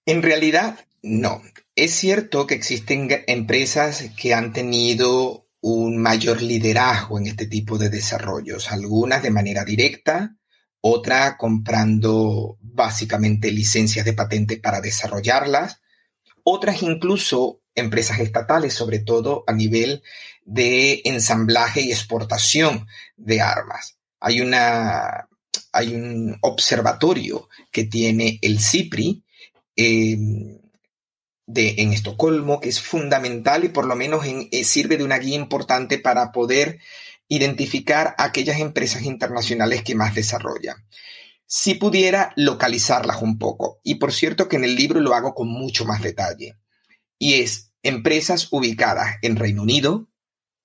En 0.07 0.23
realidad, 0.23 0.79
no. 1.03 1.43
Es 1.77 1.93
cierto 1.93 2.47
que 2.47 2.55
existen 2.55 3.09
empresas 3.27 4.05
que 4.17 4.33
han 4.33 4.53
tenido 4.53 5.49
un 5.61 5.99
mayor 5.99 6.41
liderazgo 6.41 7.19
en 7.19 7.27
este 7.27 7.47
tipo 7.47 7.79
de 7.79 7.89
desarrollos, 7.89 8.71
algunas 8.71 9.25
de 9.25 9.33
manera 9.33 9.65
directa, 9.65 10.37
otra 10.81 11.37
comprando 11.37 12.59
básicamente 12.61 13.51
licencias 13.51 14.05
de 14.05 14.13
patente 14.13 14.59
para 14.59 14.81
desarrollarlas, 14.81 15.81
otras 16.45 16.83
incluso 16.83 17.63
empresas 17.75 18.21
estatales, 18.21 18.73
sobre 18.73 19.01
todo 19.01 19.43
a 19.49 19.53
nivel 19.53 20.05
de 20.45 21.03
ensamblaje 21.05 21.81
y 21.81 21.91
exportación 21.91 22.87
de 23.17 23.41
armas. 23.41 23.97
Hay 24.21 24.41
una 24.41 25.29
hay 25.73 25.95
un 25.95 26.37
observatorio 26.43 27.49
que 27.73 27.85
tiene 27.85 28.39
el 28.43 28.61
CIPRI 28.61 29.25
de, 31.47 31.77
en 31.79 31.93
Estocolmo, 31.93 32.61
que 32.61 32.69
es 32.69 32.81
fundamental 32.81 33.65
y 33.65 33.69
por 33.69 33.87
lo 33.87 33.97
menos 33.97 34.25
eh, 34.27 34.65
sirve 34.65 34.97
de 34.97 35.05
una 35.05 35.19
guía 35.19 35.37
importante 35.37 35.99
para 35.99 36.33
poder 36.33 36.81
identificar 37.29 38.15
aquellas 38.19 38.61
empresas 38.61 39.03
internacionales 39.03 39.83
que 39.83 39.95
más 39.95 40.15
desarrollan. 40.15 40.77
Si 41.47 41.75
pudiera 41.75 42.33
localizarlas 42.37 43.23
un 43.23 43.39
poco, 43.39 43.81
y 43.83 43.97
por 43.97 44.13
cierto 44.13 44.49
que 44.49 44.57
en 44.57 44.65
el 44.65 44.75
libro 44.75 45.01
lo 45.01 45.15
hago 45.15 45.35
con 45.35 45.49
mucho 45.49 45.85
más 45.85 46.03
detalle, 46.03 46.57
y 47.19 47.35
es 47.35 47.73
empresas 47.83 48.49
ubicadas 48.51 49.17
en 49.23 49.37
Reino 49.37 49.63
Unido, 49.63 50.09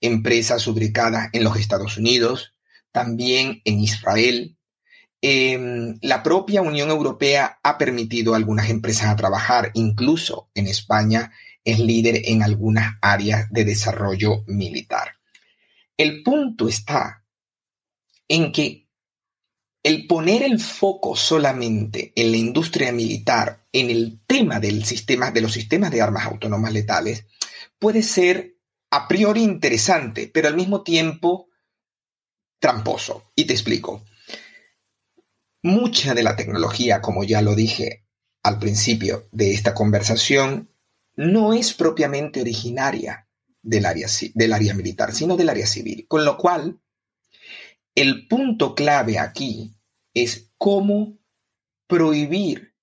empresas 0.02 0.66
ubicadas 0.68 1.30
en 1.34 1.44
los 1.44 1.58
Estados 1.58 1.98
Unidos, 1.98 2.54
también 2.92 3.62
en 3.66 3.80
Israel, 3.80 4.58
Em, 5.22 5.98
la 6.02 6.24
propia 6.24 6.62
Unión 6.62 6.90
Europea 6.90 7.60
ha 7.62 7.78
permitido 7.78 8.34
a 8.34 8.38
algunas 8.38 8.70
empresas 8.70 9.08
a 9.08 9.16
trabajar, 9.16 9.72
incluso 9.74 10.50
en 10.56 10.68
España 10.68 11.32
es 11.64 11.80
líder 11.80 12.22
en 12.26 12.42
algunas 12.42 12.96
áreas 13.02 13.52
de 13.52 13.66
desarrollo 13.66 14.44
militar. 14.48 15.16
El 15.98 16.24
punto 16.24 16.70
está 16.70 17.26
en 18.30 18.52
que 18.52 18.88
el 19.84 20.08
poner 20.08 20.44
el 20.44 20.60
foco 20.60 21.16
solamente 21.16 22.14
en 22.16 22.32
la 22.32 22.38
industria 22.38 22.92
militar, 22.92 23.66
en 23.74 23.90
el 23.90 24.20
tema 24.26 24.60
del 24.60 24.86
sistema, 24.86 25.32
de 25.32 25.42
los 25.42 25.54
sistemas 25.54 25.92
de 25.92 26.02
armas 26.02 26.26
autónomas 26.26 26.72
letales, 26.72 27.26
puede 27.78 28.04
ser 28.04 28.56
a 28.92 29.08
priori 29.08 29.42
interesante, 29.42 30.30
pero 30.34 30.48
al 30.48 30.56
mismo 30.56 30.84
tiempo 30.84 31.50
tramposo. 32.60 33.32
Y 33.36 33.46
te 33.46 33.54
explico. 33.54 34.04
Mucha 35.62 36.14
de 36.14 36.24
la 36.24 36.36
tecnología, 36.36 37.02
como 37.02 37.24
ya 37.24 37.42
lo 37.42 37.54
dije 37.56 38.06
al 38.44 38.60
principio 38.60 39.28
de 39.32 39.54
esta 39.54 39.74
conversación, 39.74 40.70
no 41.16 41.54
es 41.54 41.74
propiamente 41.74 42.40
originaria 42.40 43.28
del 43.62 43.86
área, 43.86 44.08
militar, 44.74 45.14
sino 45.14 45.36
del 45.36 45.50
área 45.50 45.68
civil. 45.68 46.06
Con 46.08 46.24
lo 46.24 46.38
cual, 46.38 46.80
El 47.94 48.28
punto 48.30 48.76
clave 48.76 49.20
aquí 49.20 49.76
es 50.14 50.54
cómo 50.58 51.18
prohibir, 51.88 52.76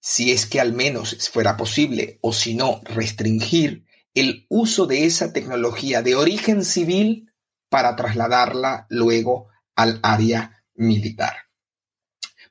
si 0.00 0.30
es 0.30 0.46
que 0.46 0.60
al 0.60 0.72
menos 0.72 1.28
fuera 1.30 1.56
posible, 1.56 2.18
o 2.20 2.32
si 2.32 2.54
no, 2.54 2.80
restringir 2.84 3.84
el 4.14 4.46
uso 4.48 4.86
de 4.86 5.04
esa 5.04 5.32
tecnología 5.32 6.02
de 6.02 6.14
origen 6.14 6.64
civil 6.64 7.32
para 7.68 7.96
trasladarla 7.96 8.86
luego 8.88 9.48
al 9.74 9.98
área 10.04 10.64
militar. 10.74 11.41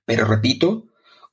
Pero 0.05 0.25
repito, 0.25 0.87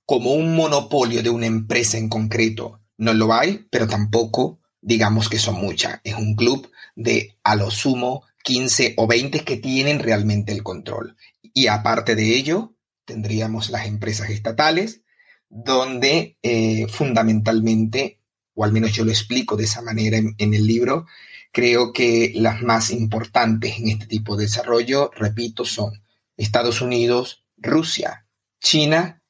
como 0.04 0.32
un 0.32 0.54
monopolio 0.54 1.22
de 1.22 1.30
una 1.30 1.46
empresa 1.46 1.98
en 1.98 2.08
concreto 2.08 2.80
no 2.96 3.14
lo 3.14 3.32
hay, 3.32 3.66
pero 3.70 3.86
tampoco 3.86 4.60
digamos 4.80 5.28
que 5.28 5.38
son 5.38 5.56
muchas. 5.56 6.00
Es 6.04 6.14
un 6.14 6.34
club 6.34 6.70
de 6.96 7.36
a 7.44 7.56
lo 7.56 7.70
sumo 7.70 8.24
15 8.44 8.94
o 8.96 9.06
20 9.06 9.44
que 9.44 9.56
tienen 9.56 9.98
realmente 9.98 10.52
el 10.52 10.62
control. 10.62 11.16
Y 11.42 11.66
aparte 11.66 12.14
de 12.14 12.34
ello, 12.34 12.74
tendríamos 13.04 13.70
las 13.70 13.86
empresas 13.86 14.30
estatales, 14.30 15.02
donde 15.48 16.38
eh, 16.42 16.86
fundamentalmente, 16.88 18.20
o 18.54 18.64
al 18.64 18.72
menos 18.72 18.92
yo 18.92 19.04
lo 19.04 19.10
explico 19.10 19.56
de 19.56 19.64
esa 19.64 19.82
manera 19.82 20.18
en, 20.18 20.34
en 20.38 20.54
el 20.54 20.66
libro, 20.66 21.06
creo 21.52 21.92
que 21.92 22.32
las 22.34 22.62
más 22.62 22.90
importantes 22.90 23.78
en 23.78 23.88
este 23.88 24.06
tipo 24.06 24.36
de 24.36 24.44
desarrollo, 24.44 25.10
repito, 25.14 25.64
son 25.64 26.02
Estados 26.36 26.80
Unidos, 26.80 27.44
Rusia, 27.56 28.26
China 28.60 29.22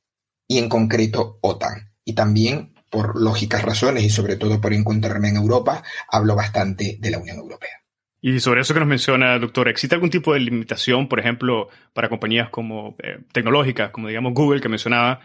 y 0.46 0.58
en 0.58 0.68
concreto 0.68 1.38
OTAN. 1.42 1.92
Y 2.04 2.14
también, 2.14 2.74
por 2.90 3.20
lógicas 3.20 3.62
razones 3.62 4.04
y 4.04 4.10
sobre 4.10 4.36
todo 4.36 4.60
por 4.60 4.72
encontrarme 4.72 5.28
en 5.28 5.36
Europa, 5.36 5.82
hablo 6.10 6.34
bastante 6.34 6.96
de 6.98 7.10
la 7.10 7.18
Unión 7.18 7.38
Europea. 7.38 7.82
Y 8.20 8.40
sobre 8.40 8.62
eso 8.62 8.74
que 8.74 8.80
nos 8.80 8.88
menciona, 8.88 9.38
doctor, 9.38 9.68
¿existe 9.68 9.94
algún 9.94 10.10
tipo 10.10 10.32
de 10.34 10.40
limitación, 10.40 11.08
por 11.08 11.20
ejemplo, 11.20 11.68
para 11.92 12.08
compañías 12.08 12.50
como 12.50 12.96
eh, 13.02 13.20
tecnológicas, 13.32 13.90
como 13.90 14.08
digamos 14.08 14.34
Google, 14.34 14.60
que 14.60 14.68
mencionaba, 14.68 15.20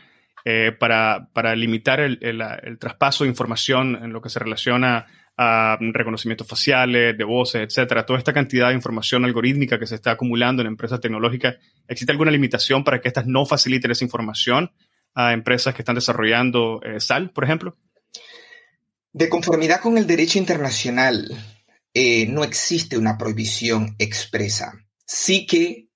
eh, 0.45 0.73
para, 0.77 1.29
para, 1.33 1.55
limitar 1.55 2.01
el, 2.01 2.19
el, 2.21 2.77
traspaso 2.77 3.23
de 3.23 3.29
información 3.29 3.97
en 4.03 4.11
lo 4.11 4.21
que 4.21 4.29
se 4.29 4.39
relaciona 4.39 5.07
a 5.37 5.77
reconocimientos 5.79 6.47
faciales, 6.47 7.17
de 7.17 7.23
voces, 7.23 7.61
etcétera, 7.61 8.05
toda 8.05 8.19
esta 8.19 8.33
cantidad 8.33 8.69
de 8.69 8.75
información 8.75 9.25
algorítmica 9.25 9.79
que 9.79 9.87
se 9.87 9.95
está 9.95 10.11
acumulando 10.11 10.61
en 10.61 10.67
empresas 10.67 11.01
tecnológicas, 11.01 11.55
¿existe 11.87 12.11
alguna 12.11 12.31
limitación 12.31 12.83
para 12.83 13.01
que 13.01 13.07
estas 13.07 13.25
no 13.25 13.45
faciliten 13.45 13.91
esa 13.91 14.03
información 14.03 14.71
a 15.15 15.33
empresas 15.33 15.73
que 15.73 15.81
están 15.81 15.95
desarrollando 15.95 16.81
eh, 16.83 16.99
sal, 16.99 17.31
por 17.31 17.43
ejemplo? 17.43 17.77
De 19.11 19.29
conformidad 19.29 19.79
con 19.79 19.97
el 19.97 20.07
derecho 20.07 20.39
internacional, 20.39 21.29
eh, 21.93 22.27
no 22.27 22.43
existe 22.43 22.97
una 22.97 23.17
prohibición 23.17 23.95
expresa. 23.99 24.73
Sí 25.05 25.45
que 25.45 25.89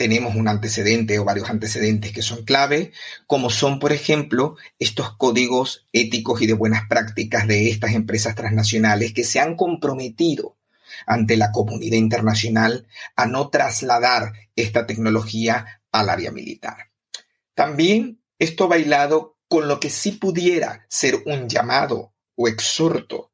tenemos 0.00 0.34
un 0.34 0.48
antecedente 0.48 1.18
o 1.18 1.26
varios 1.26 1.50
antecedentes 1.50 2.10
que 2.12 2.22
son 2.22 2.42
clave, 2.42 2.92
como 3.26 3.50
son, 3.50 3.78
por 3.78 3.92
ejemplo, 3.92 4.56
estos 4.78 5.14
códigos 5.18 5.86
éticos 5.92 6.40
y 6.40 6.46
de 6.46 6.54
buenas 6.54 6.88
prácticas 6.88 7.46
de 7.46 7.68
estas 7.68 7.92
empresas 7.92 8.34
transnacionales 8.34 9.12
que 9.12 9.24
se 9.24 9.40
han 9.40 9.56
comprometido 9.56 10.56
ante 11.06 11.36
la 11.36 11.52
comunidad 11.52 11.98
internacional 11.98 12.86
a 13.14 13.26
no 13.26 13.50
trasladar 13.50 14.32
esta 14.56 14.86
tecnología 14.86 15.82
al 15.92 16.08
área 16.08 16.30
militar. 16.30 16.92
También 17.52 18.22
esto 18.38 18.68
bailado 18.68 19.36
con 19.48 19.68
lo 19.68 19.80
que 19.80 19.90
sí 19.90 20.12
pudiera 20.12 20.86
ser 20.88 21.16
un 21.26 21.46
llamado 21.46 22.14
o 22.36 22.48
exhorto 22.48 23.29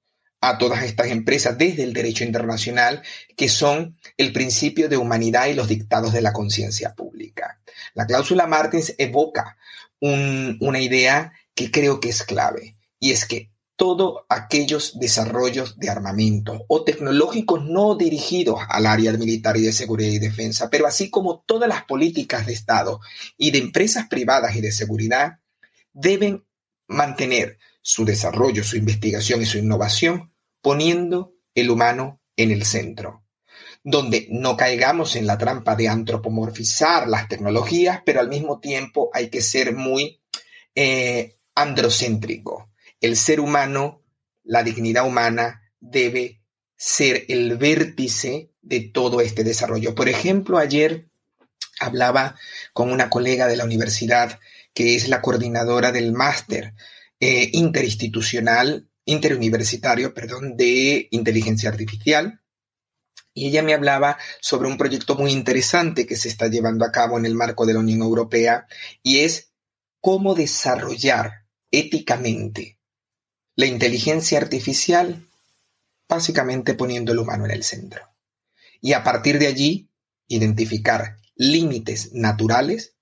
a 0.49 0.59
todas 0.59 0.85
estas 0.85 1.09
empresas 1.09 1.59
desde 1.59 1.83
el 1.83 1.93
derecho 1.93 2.23
internacional, 2.23 3.03
que 3.37 3.49
son 3.49 3.99
el 4.17 4.33
principio 4.33 4.89
de 4.89 4.97
humanidad 4.97 5.47
y 5.47 5.55
los 5.55 5.67
dictados 5.67 6.13
de 6.13 6.23
la 6.23 6.33
conciencia 6.33 6.95
pública. 6.95 7.61
La 7.95 8.07
cláusula 8.07 8.47
Martins 8.47 8.95
evoca 8.97 9.57
una 10.01 10.81
idea 10.81 11.33
que 11.55 11.71
creo 11.71 11.99
que 12.01 12.11
es 12.11 12.23
clave, 12.23 12.77
y 13.01 13.11
es 13.11 13.25
que 13.25 13.51
todos 13.77 14.25
aquellos 14.29 14.99
desarrollos 14.99 15.79
de 15.79 15.91
armamento 15.91 16.65
o 16.69 16.85
tecnológicos 16.85 17.65
no 17.65 17.97
dirigidos 17.97 18.61
al 18.69 18.87
área 18.87 19.13
militar 19.13 19.57
y 19.57 19.63
de 19.63 19.73
seguridad 19.73 20.11
y 20.11 20.19
defensa, 20.19 20.71
pero 20.71 20.87
así 20.87 21.11
como 21.11 21.41
todas 21.47 21.69
las 21.69 21.85
políticas 21.85 22.47
de 22.47 22.53
Estado 22.53 23.01
y 23.37 23.51
de 23.51 23.59
empresas 23.59 24.07
privadas 24.09 24.55
y 24.55 24.61
de 24.61 24.73
seguridad, 24.73 25.41
deben 25.93 26.45
mantener 26.87 27.59
su 27.83 28.05
desarrollo, 28.05 28.65
su 28.65 28.77
investigación 28.77 29.43
y 29.43 29.47
su 29.47 29.59
innovación 29.59 30.33
poniendo 30.67 31.37
el 31.55 31.71
humano 31.71 32.21
en 32.37 32.51
el 32.51 32.65
centro, 32.65 33.23
donde 33.85 34.27
no 34.33 34.57
caigamos 34.57 35.15
en 35.15 35.25
la 35.25 35.39
trampa 35.39 35.77
de 35.77 35.87
antropomorfizar 35.87 37.07
las 37.07 37.29
tecnologías, 37.29 38.01
pero 38.05 38.19
al 38.19 38.29
mismo 38.29 38.59
tiempo 38.59 39.09
hay 39.15 39.31
que 39.31 39.43
ser 39.43 39.77
muy 39.77 40.21
eh, 40.75 41.37
androcéntrico. 41.55 42.73
El 43.01 43.17
ser 43.17 43.39
humano, 43.39 44.03
la 44.43 44.65
dignidad 44.65 45.07
humana 45.07 45.63
debe 45.79 46.41
ser 46.77 47.27
el 47.29 47.57
vértice 47.59 48.51
de 48.61 48.81
todo 48.81 49.21
este 49.21 49.45
desarrollo. 49.45 49.95
Por 49.95 50.09
ejemplo, 50.09 50.59
ayer 50.59 51.07
hablaba 51.79 52.35
con 52.73 52.91
una 52.91 53.09
colega 53.09 53.47
de 53.47 53.57
la 53.57 53.65
universidad 53.65 54.41
que 54.75 54.97
es 54.97 55.07
la 55.07 55.23
coordinadora 55.23 55.93
del 55.93 56.11
máster 56.11 56.75
eh, 57.21 57.51
interinstitucional 57.53 58.89
interuniversitario, 59.07 60.13
perdón, 60.13 60.57
de 60.57 61.09
inteligencia 61.11 61.71
artificial. 61.71 62.43
Y 63.33 63.49
ella 63.49 63.63
me 63.63 63.73
hablaba 63.73 64.19
sobre 64.41 64.69
un 64.69 64.77
proyecto 64.77 65.15
muy 65.15 65.33
interesante 65.33 66.07
que 66.07 66.17
se 66.17 66.29
está 66.29 66.49
llevando 66.49 66.85
a 66.85 66.93
cabo 66.93 67.19
en 67.19 67.25
el 67.25 67.35
marco 67.35 67.65
de 67.65 67.75
la 67.75 67.81
Unión 67.81 68.01
Europea 68.01 68.67
y 69.03 69.21
es 69.21 69.53
cómo 70.01 70.35
desarrollar 70.35 71.47
éticamente 71.71 72.79
la 73.55 73.67
inteligencia 73.67 74.39
artificial, 74.39 75.27
básicamente 76.09 76.75
poniendo 76.75 77.13
el 77.13 77.19
humano 77.19 77.45
en 77.47 77.53
el 77.53 77.63
centro. 77.63 78.03
Y 78.81 78.93
a 78.93 79.03
partir 79.03 79.39
de 79.39 79.47
allí, 79.47 79.91
identificar 80.29 81.17
límites 81.35 82.13
naturales 82.13 82.97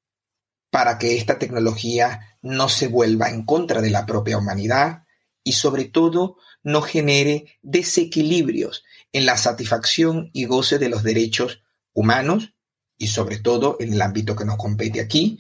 para 0.71 0.99
que 0.99 1.17
esta 1.17 1.39
tecnología 1.39 2.39
no 2.43 2.69
se 2.69 2.89
vuelva 2.89 3.31
en 3.31 3.45
contra 3.45 3.81
de 3.81 3.91
la 3.91 4.07
propia 4.07 4.39
humanidad, 4.39 5.04
y 5.45 5.53
sobre 5.53 5.85
todo 5.85 6.39
no 6.63 6.81
genere 6.83 7.59
desequilibrios 7.63 8.85
en 9.13 9.27
la 9.27 9.37
satisfacción 9.37 10.31
y 10.33 10.47
goce 10.47 10.79
de 10.79 10.89
los 10.89 11.03
derechos 11.05 11.63
humanos 11.93 12.55
y 12.99 13.09
sobre 13.09 13.39
todo 13.39 13.77
en 13.79 13.93
el 13.93 14.03
ámbito 14.03 14.35
que 14.35 14.45
nos 14.45 14.57
compete 14.57 15.01
aquí, 15.01 15.39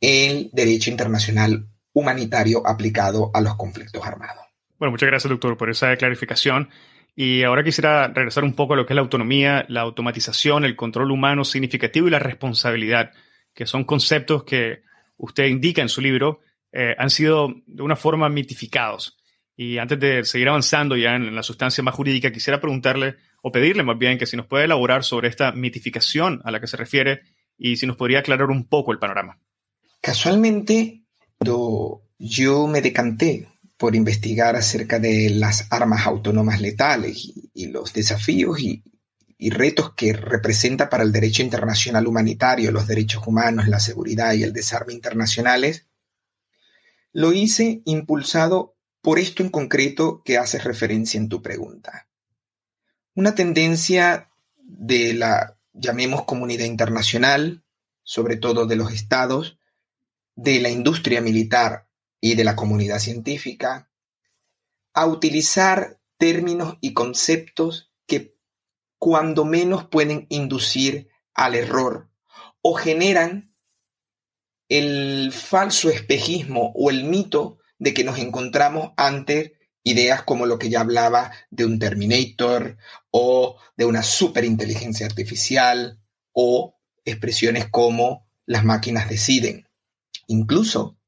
el 0.00 0.50
derecho 0.52 0.90
internacional 0.90 1.66
humanitario 1.92 2.66
aplicado 2.66 3.30
a 3.34 3.40
los 3.40 3.56
conflictos 3.56 4.06
armados. 4.06 4.44
Bueno, 4.78 4.92
muchas 4.92 5.08
gracias, 5.08 5.28
doctor, 5.28 5.56
por 5.56 5.68
esa 5.68 5.94
clarificación. 5.96 6.70
Y 7.16 7.42
ahora 7.42 7.64
quisiera 7.64 8.08
regresar 8.08 8.44
un 8.44 8.54
poco 8.54 8.74
a 8.74 8.76
lo 8.76 8.86
que 8.86 8.92
es 8.92 8.94
la 8.94 9.02
autonomía, 9.02 9.66
la 9.68 9.82
automatización, 9.82 10.64
el 10.64 10.76
control 10.76 11.10
humano 11.10 11.44
significativo 11.44 12.06
y 12.06 12.10
la 12.10 12.18
responsabilidad, 12.18 13.12
que 13.52 13.66
son 13.66 13.84
conceptos 13.84 14.44
que 14.44 14.82
usted 15.16 15.46
indica 15.46 15.82
en 15.82 15.88
su 15.88 16.00
libro, 16.00 16.40
eh, 16.72 16.94
han 16.96 17.10
sido 17.10 17.52
de 17.66 17.82
una 17.82 17.96
forma 17.96 18.28
mitificados. 18.28 19.18
Y 19.62 19.76
antes 19.76 20.00
de 20.00 20.24
seguir 20.24 20.48
avanzando 20.48 20.96
ya 20.96 21.16
en 21.16 21.34
la 21.34 21.42
sustancia 21.42 21.84
más 21.84 21.94
jurídica, 21.94 22.32
quisiera 22.32 22.62
preguntarle 22.62 23.16
o 23.42 23.52
pedirle 23.52 23.82
más 23.82 23.98
bien 23.98 24.16
que 24.16 24.24
si 24.24 24.34
nos 24.34 24.46
puede 24.46 24.64
elaborar 24.64 25.04
sobre 25.04 25.28
esta 25.28 25.52
mitificación 25.52 26.40
a 26.46 26.50
la 26.50 26.62
que 26.62 26.66
se 26.66 26.78
refiere 26.78 27.20
y 27.58 27.76
si 27.76 27.86
nos 27.86 27.98
podría 27.98 28.20
aclarar 28.20 28.48
un 28.48 28.66
poco 28.66 28.90
el 28.90 28.98
panorama. 28.98 29.38
Casualmente, 30.00 31.02
yo 31.44 32.66
me 32.68 32.80
decanté 32.80 33.48
por 33.76 33.94
investigar 33.94 34.56
acerca 34.56 34.98
de 34.98 35.28
las 35.28 35.70
armas 35.70 36.06
autónomas 36.06 36.62
letales 36.62 37.30
y, 37.52 37.66
los 37.66 37.92
desafíos 37.92 38.60
y, 38.60 38.82
y 39.36 39.50
retos 39.50 39.92
que 39.92 40.14
representa 40.14 40.88
para 40.88 41.02
el 41.02 41.12
derecho 41.12 41.42
internacional 41.42 42.06
humanitario, 42.06 42.72
los 42.72 42.86
derechos 42.86 43.26
humanos, 43.26 43.68
la 43.68 43.78
seguridad 43.78 44.32
y 44.32 44.42
el 44.42 44.54
desarme 44.54 44.94
internacionales, 44.94 45.86
lo 47.12 47.34
hice 47.34 47.82
impulsado 47.84 48.79
por 49.02 49.18
esto 49.18 49.42
en 49.42 49.48
concreto 49.48 50.22
que 50.24 50.38
haces 50.38 50.64
referencia 50.64 51.18
en 51.18 51.28
tu 51.28 51.42
pregunta. 51.42 52.08
Una 53.14 53.34
tendencia 53.34 54.30
de 54.56 55.14
la, 55.14 55.58
llamemos 55.72 56.24
comunidad 56.24 56.66
internacional, 56.66 57.62
sobre 58.02 58.36
todo 58.36 58.66
de 58.66 58.76
los 58.76 58.92
estados, 58.92 59.58
de 60.36 60.60
la 60.60 60.70
industria 60.70 61.20
militar 61.20 61.88
y 62.20 62.34
de 62.34 62.44
la 62.44 62.56
comunidad 62.56 62.98
científica, 62.98 63.90
a 64.92 65.06
utilizar 65.06 65.98
términos 66.18 66.76
y 66.80 66.92
conceptos 66.92 67.90
que 68.06 68.36
cuando 68.98 69.44
menos 69.44 69.84
pueden 69.84 70.26
inducir 70.28 71.08
al 71.34 71.54
error 71.54 72.10
o 72.60 72.74
generan 72.74 73.54
el 74.68 75.32
falso 75.32 75.88
espejismo 75.88 76.72
o 76.74 76.90
el 76.90 77.04
mito 77.04 77.59
de 77.80 77.92
que 77.92 78.04
nos 78.04 78.18
encontramos 78.18 78.92
ante 78.96 79.58
ideas 79.82 80.22
como 80.22 80.46
lo 80.46 80.58
que 80.58 80.68
ya 80.68 80.80
hablaba 80.80 81.32
de 81.50 81.64
un 81.64 81.78
Terminator 81.80 82.76
o 83.10 83.56
de 83.76 83.86
una 83.86 84.02
superinteligencia 84.02 85.06
artificial 85.06 85.98
o 86.32 86.78
expresiones 87.04 87.66
como 87.68 88.28
las 88.46 88.64
máquinas 88.64 89.08
deciden. 89.08 89.66
Incluso 90.28 90.98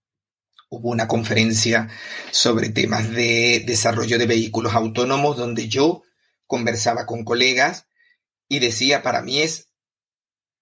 hubo 0.71 0.89
una 0.89 1.07
conferencia 1.07 1.91
sobre 2.31 2.71
temas 2.71 3.11
de 3.11 3.63
desarrollo 3.67 4.19
de 4.19 4.27
vehículos 4.27 4.75
autónomos 4.75 5.37
donde 5.37 5.69
yo 5.69 6.03
conversaba 6.47 7.05
con 7.05 7.25
colegas 7.25 7.87
y 8.49 8.59
decía, 8.59 9.03
para 9.03 9.21
mí 9.21 9.43
es 9.43 9.69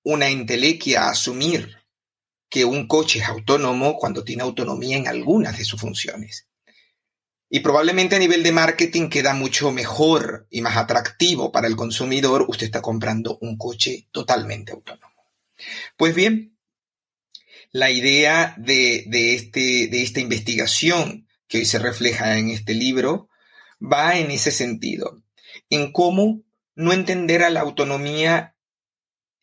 una 0.03 0.29
entelequia 0.29 1.09
asumir 1.09 1.80
que 2.51 2.65
un 2.65 2.87
coche 2.89 3.21
es 3.21 3.27
autónomo 3.27 3.97
cuando 3.97 4.25
tiene 4.25 4.43
autonomía 4.43 4.97
en 4.97 5.09
algunas 5.09 5.57
de 5.57 5.65
sus 5.65 5.81
funciones. 5.81 6.49
Y 7.49 7.61
probablemente 7.61 8.17
a 8.17 8.19
nivel 8.19 8.43
de 8.43 8.53
marketing 8.53 9.09
queda 9.09 9.35
mucho 9.35 9.73
mejor 9.73 10.47
y 10.51 10.61
más 10.61 10.77
atractivo 10.77 11.51
para 11.51 11.67
el 11.67 11.77
consumidor 11.77 12.45
usted 12.49 12.67
está 12.67 12.83
comprando 12.83 13.39
un 13.41 13.57
coche 13.57 14.09
totalmente 14.13 14.73
autónomo. 14.73 15.11
Pues 15.97 16.15
bien, 16.15 16.57
la 17.73 17.91
idea 17.91 18.55
de, 18.57 19.05
este, 19.35 19.89
de 19.89 20.03
esta 20.03 20.21
investigación 20.21 21.29
que 21.49 21.59
hoy 21.59 21.65
se 21.65 21.79
refleja 21.79 22.39
en 22.39 22.51
este 22.51 22.75
libro 22.75 23.29
va 23.81 24.19
en 24.19 24.31
ese 24.31 24.51
sentido, 24.51 25.23
en 25.69 25.93
cómo 25.93 26.43
no 26.75 26.93
entender 26.93 27.43
a 27.43 27.51
la 27.51 27.61
autonomía 27.61 28.55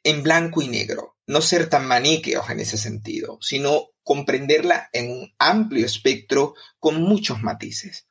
en 0.04 0.24
blanco 0.24 0.62
y 0.62 0.68
negro, 0.68 1.17
no 1.28 1.42
ser 1.42 1.70
tan 1.70 1.86
maniqueos 1.86 2.50
en 2.50 2.62
ese 2.62 2.78
sentido, 2.78 3.38
sino 3.42 3.90
comprenderla 4.04 4.90
en 4.94 5.12
un 5.12 5.36
amplio 5.38 5.86
espectro 5.86 6.56
con 6.80 7.02
muchos 7.02 7.44
matices. 7.44 8.08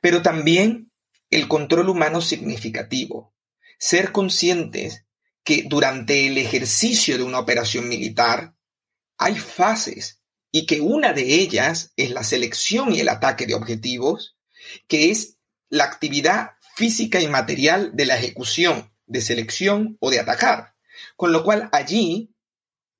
Pero 0.00 0.22
también 0.22 0.90
el 1.30 1.48
control 1.48 1.90
humano 1.90 2.20
significativo, 2.20 3.34
ser 3.78 4.12
conscientes 4.12 5.04
que 5.44 5.64
durante 5.68 6.26
el 6.26 6.38
ejercicio 6.38 7.18
de 7.18 7.24
una 7.24 7.38
operación 7.38 7.88
militar 7.88 8.56
hay 9.18 9.36
fases 9.36 10.20
y 10.50 10.66
que 10.66 10.80
una 10.80 11.12
de 11.12 11.34
ellas 11.34 11.92
es 11.96 12.10
la 12.10 12.24
selección 12.24 12.94
y 12.94 13.00
el 13.00 13.08
ataque 13.10 13.46
de 13.46 13.54
objetivos, 13.54 14.36
que 14.88 15.10
es 15.10 15.36
la 15.68 15.84
actividad 15.84 16.52
física 16.74 17.20
y 17.20 17.28
material 17.28 17.92
de 17.94 18.06
la 18.06 18.16
ejecución, 18.16 18.92
de 19.06 19.20
selección 19.20 19.98
o 20.00 20.10
de 20.10 20.20
atacar. 20.20 20.74
Con 21.16 21.32
lo 21.32 21.44
cual 21.44 21.68
allí 21.72 22.34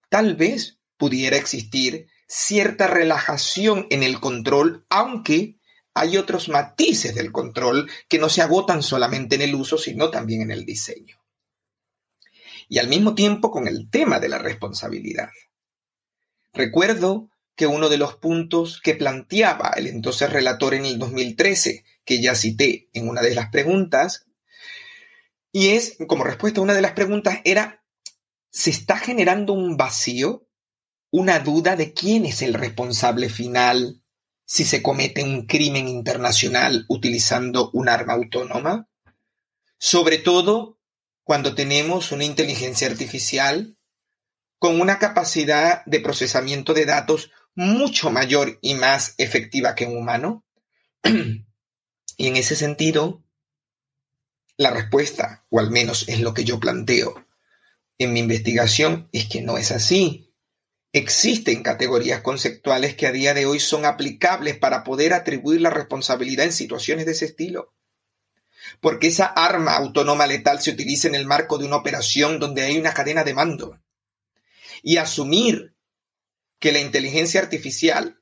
tal 0.09 0.36
vez 0.36 0.78
pudiera 0.96 1.36
existir 1.36 2.09
cierta 2.28 2.86
relajación 2.86 3.86
en 3.90 4.02
el 4.02 4.20
control, 4.20 4.86
aunque 4.88 5.59
hay 5.94 6.16
otros 6.16 6.48
matices 6.48 7.14
del 7.14 7.32
control 7.32 7.90
que 8.09 8.18
no 8.18 8.28
se 8.28 8.42
agotan 8.42 8.82
solamente 8.82 9.36
en 9.36 9.42
el 9.42 9.54
uso, 9.54 9.78
sino 9.78 10.11
también 10.11 10.42
en 10.42 10.50
el 10.50 10.64
diseño. 10.66 11.18
Y 12.68 12.78
al 12.78 12.88
mismo 12.88 13.14
tiempo 13.14 13.50
con 13.50 13.68
el 13.68 13.88
tema 13.88 14.18
de 14.18 14.28
la 14.28 14.38
responsabilidad. 14.38 15.30
Recuerdo 16.52 17.30
que 17.54 17.66
uno 17.66 17.88
de 17.88 17.96
los 17.96 18.16
puntos 18.16 18.80
que 18.82 18.94
planteaba 18.94 19.70
el 19.76 19.86
entonces 19.86 20.30
relator 20.30 20.74
en 20.74 20.84
el 20.84 20.98
2013, 20.98 21.84
que 22.04 22.20
ya 22.20 22.34
cité 22.34 22.90
en 22.92 23.09
una 23.09 23.22
de 23.22 23.34
las 23.34 23.48
preguntas, 23.48 24.26
y 25.52 25.68
es, 25.70 25.96
como 26.07 26.24
respuesta 26.24 26.61
a 26.61 26.62
una 26.62 26.74
de 26.74 26.82
las 26.82 26.92
preguntas, 26.92 27.40
era 27.44 27.82
se 28.57 28.70
está 28.70 28.96
generando 28.96 29.52
un 29.52 29.76
vacío, 29.76 30.48
una 31.11 31.40
duda 31.40 31.76
de 31.76 31.92
quién 31.92 32.24
es 32.24 32.40
el 32.40 32.54
responsable 32.54 33.28
final 33.28 34.02
si 34.46 34.64
se 34.64 34.82
comete 34.82 35.22
un 35.22 35.44
crimen 35.44 35.88
internacional 35.88 36.86
utilizando 36.88 37.70
un 37.74 37.90
arma 37.90 38.14
autónoma, 38.14 38.88
sobre 39.76 40.16
todo 40.16 40.80
cuando 41.22 41.54
tenemos 41.54 42.12
una 42.12 42.24
inteligencia 42.24 42.88
artificial 42.88 43.76
con 44.59 44.80
una 44.80 44.98
capacidad 44.98 45.84
de 45.84 46.00
procesamiento 46.00 46.72
de 46.72 46.86
datos 46.86 47.30
mucho 47.54 48.11
mayor 48.11 48.59
y 48.62 48.72
más 48.72 49.16
efectiva 49.18 49.74
que 49.74 49.84
un 49.84 49.98
humano. 49.98 50.46
y 51.04 52.26
en 52.26 52.36
ese 52.36 52.57
sentido, 52.57 53.22
la 54.57 54.70
respuesta, 54.70 55.44
o 55.50 55.61
al 55.61 55.70
menos 55.70 56.09
es 56.09 56.20
lo 56.20 56.32
que 56.32 56.44
yo 56.44 56.59
planteo, 56.59 57.25
en 57.99 58.12
mi 58.12 58.20
investigación 58.20 59.09
es 59.12 59.26
que 59.28 59.42
no 59.42 59.59
es 59.59 59.70
así. 59.70 60.32
Existen 60.92 61.62
categorías 61.62 62.20
conceptuales 62.20 62.94
que 62.94 63.07
a 63.07 63.12
día 63.12 63.34
de 63.34 63.47
hoy 63.47 63.61
son 63.61 63.84
aplicables 63.84 64.59
para 64.59 64.84
poder 64.84 65.12
atribuir 65.12 65.61
la 65.61 65.70
responsabilidad 65.70 66.47
en 66.47 66.53
situaciones 66.53 67.07
de 67.07 67.12
ese 67.12 67.26
estilo. 67.26 67.74
Porque 68.80 69.09
esa 69.09 69.26
arma 69.26 69.76
autónoma 69.76 70.26
letal 70.26 70.61
se 70.61 70.70
utiliza 70.70 71.09
en 71.09 71.14
el 71.14 71.26
marco 71.26 71.59
de 71.59 71.66
una 71.66 71.76
operación 71.76 72.38
donde 72.38 72.62
hay 72.62 72.78
una 72.78 72.94
cadena 72.94 73.24
de 73.24 73.34
mando. 73.34 73.80
Y 74.82 74.97
asumir 74.99 75.74
que 76.59 76.72
la 76.72 76.80
inteligencia 76.80 77.40
artificial, 77.40 78.20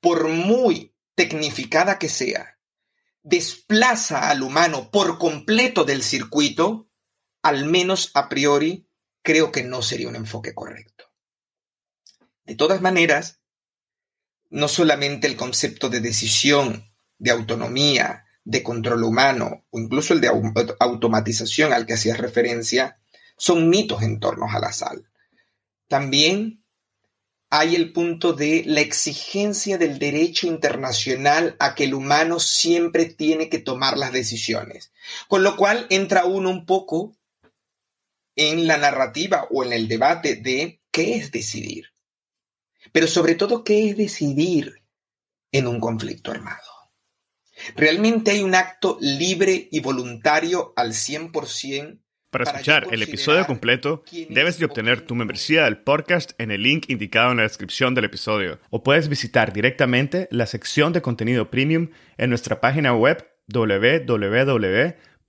por 0.00 0.28
muy 0.28 0.94
tecnificada 1.14 1.98
que 1.98 2.08
sea, 2.08 2.58
desplaza 3.22 4.30
al 4.30 4.42
humano 4.42 4.90
por 4.90 5.18
completo 5.18 5.84
del 5.84 6.02
circuito, 6.02 6.88
al 7.42 7.66
menos 7.66 8.10
a 8.14 8.28
priori 8.28 8.88
creo 9.22 9.52
que 9.52 9.62
no 9.62 9.82
sería 9.82 10.08
un 10.08 10.16
enfoque 10.16 10.54
correcto. 10.54 11.10
De 12.44 12.54
todas 12.54 12.80
maneras, 12.80 13.40
no 14.50 14.68
solamente 14.68 15.26
el 15.26 15.36
concepto 15.36 15.88
de 15.88 16.00
decisión, 16.00 16.92
de 17.18 17.30
autonomía, 17.30 18.26
de 18.44 18.62
control 18.62 19.04
humano 19.04 19.64
o 19.70 19.78
incluso 19.78 20.12
el 20.12 20.20
de 20.20 20.30
automatización 20.80 21.72
al 21.72 21.86
que 21.86 21.94
hacías 21.94 22.18
referencia 22.18 22.98
son 23.36 23.68
mitos 23.68 24.02
en 24.02 24.18
torno 24.20 24.46
a 24.50 24.58
la 24.58 24.72
sal. 24.72 25.08
También 25.88 26.64
hay 27.50 27.76
el 27.76 27.92
punto 27.92 28.32
de 28.32 28.64
la 28.66 28.80
exigencia 28.80 29.78
del 29.78 29.98
derecho 29.98 30.46
internacional 30.46 31.54
a 31.58 31.74
que 31.74 31.84
el 31.84 31.94
humano 31.94 32.40
siempre 32.40 33.04
tiene 33.04 33.48
que 33.48 33.58
tomar 33.58 33.98
las 33.98 34.12
decisiones, 34.12 34.90
con 35.28 35.42
lo 35.42 35.56
cual 35.56 35.86
entra 35.90 36.24
uno 36.24 36.50
un 36.50 36.66
poco 36.66 37.14
en 38.36 38.66
la 38.66 38.76
narrativa 38.78 39.46
o 39.50 39.64
en 39.64 39.72
el 39.72 39.88
debate 39.88 40.36
de 40.36 40.80
qué 40.90 41.16
es 41.16 41.32
decidir. 41.32 41.86
Pero 42.92 43.06
sobre 43.06 43.34
todo, 43.34 43.64
qué 43.64 43.90
es 43.90 43.96
decidir 43.96 44.82
en 45.52 45.66
un 45.66 45.80
conflicto 45.80 46.30
armado. 46.30 46.62
¿Realmente 47.76 48.32
hay 48.32 48.42
un 48.42 48.54
acto 48.54 48.98
libre 49.00 49.68
y 49.70 49.80
voluntario 49.80 50.72
al 50.76 50.92
100%? 50.92 51.98
Para 52.30 52.44
escuchar 52.44 52.86
el 52.90 53.02
episodio 53.02 53.46
completo, 53.46 54.04
debes 54.30 54.58
de 54.58 54.64
obtener 54.64 55.02
tu 55.02 55.14
membresía 55.14 55.64
del 55.64 55.82
podcast 55.82 56.32
en 56.38 56.50
el 56.50 56.62
link 56.62 56.86
indicado 56.88 57.30
en 57.30 57.36
la 57.36 57.42
descripción 57.42 57.94
del 57.94 58.06
episodio. 58.06 58.58
O 58.70 58.82
puedes 58.82 59.08
visitar 59.08 59.52
directamente 59.52 60.28
la 60.30 60.46
sección 60.46 60.94
de 60.94 61.02
contenido 61.02 61.50
premium 61.50 61.90
en 62.16 62.30
nuestra 62.30 62.58
página 62.58 62.94
web 62.94 63.28
www 63.48 64.96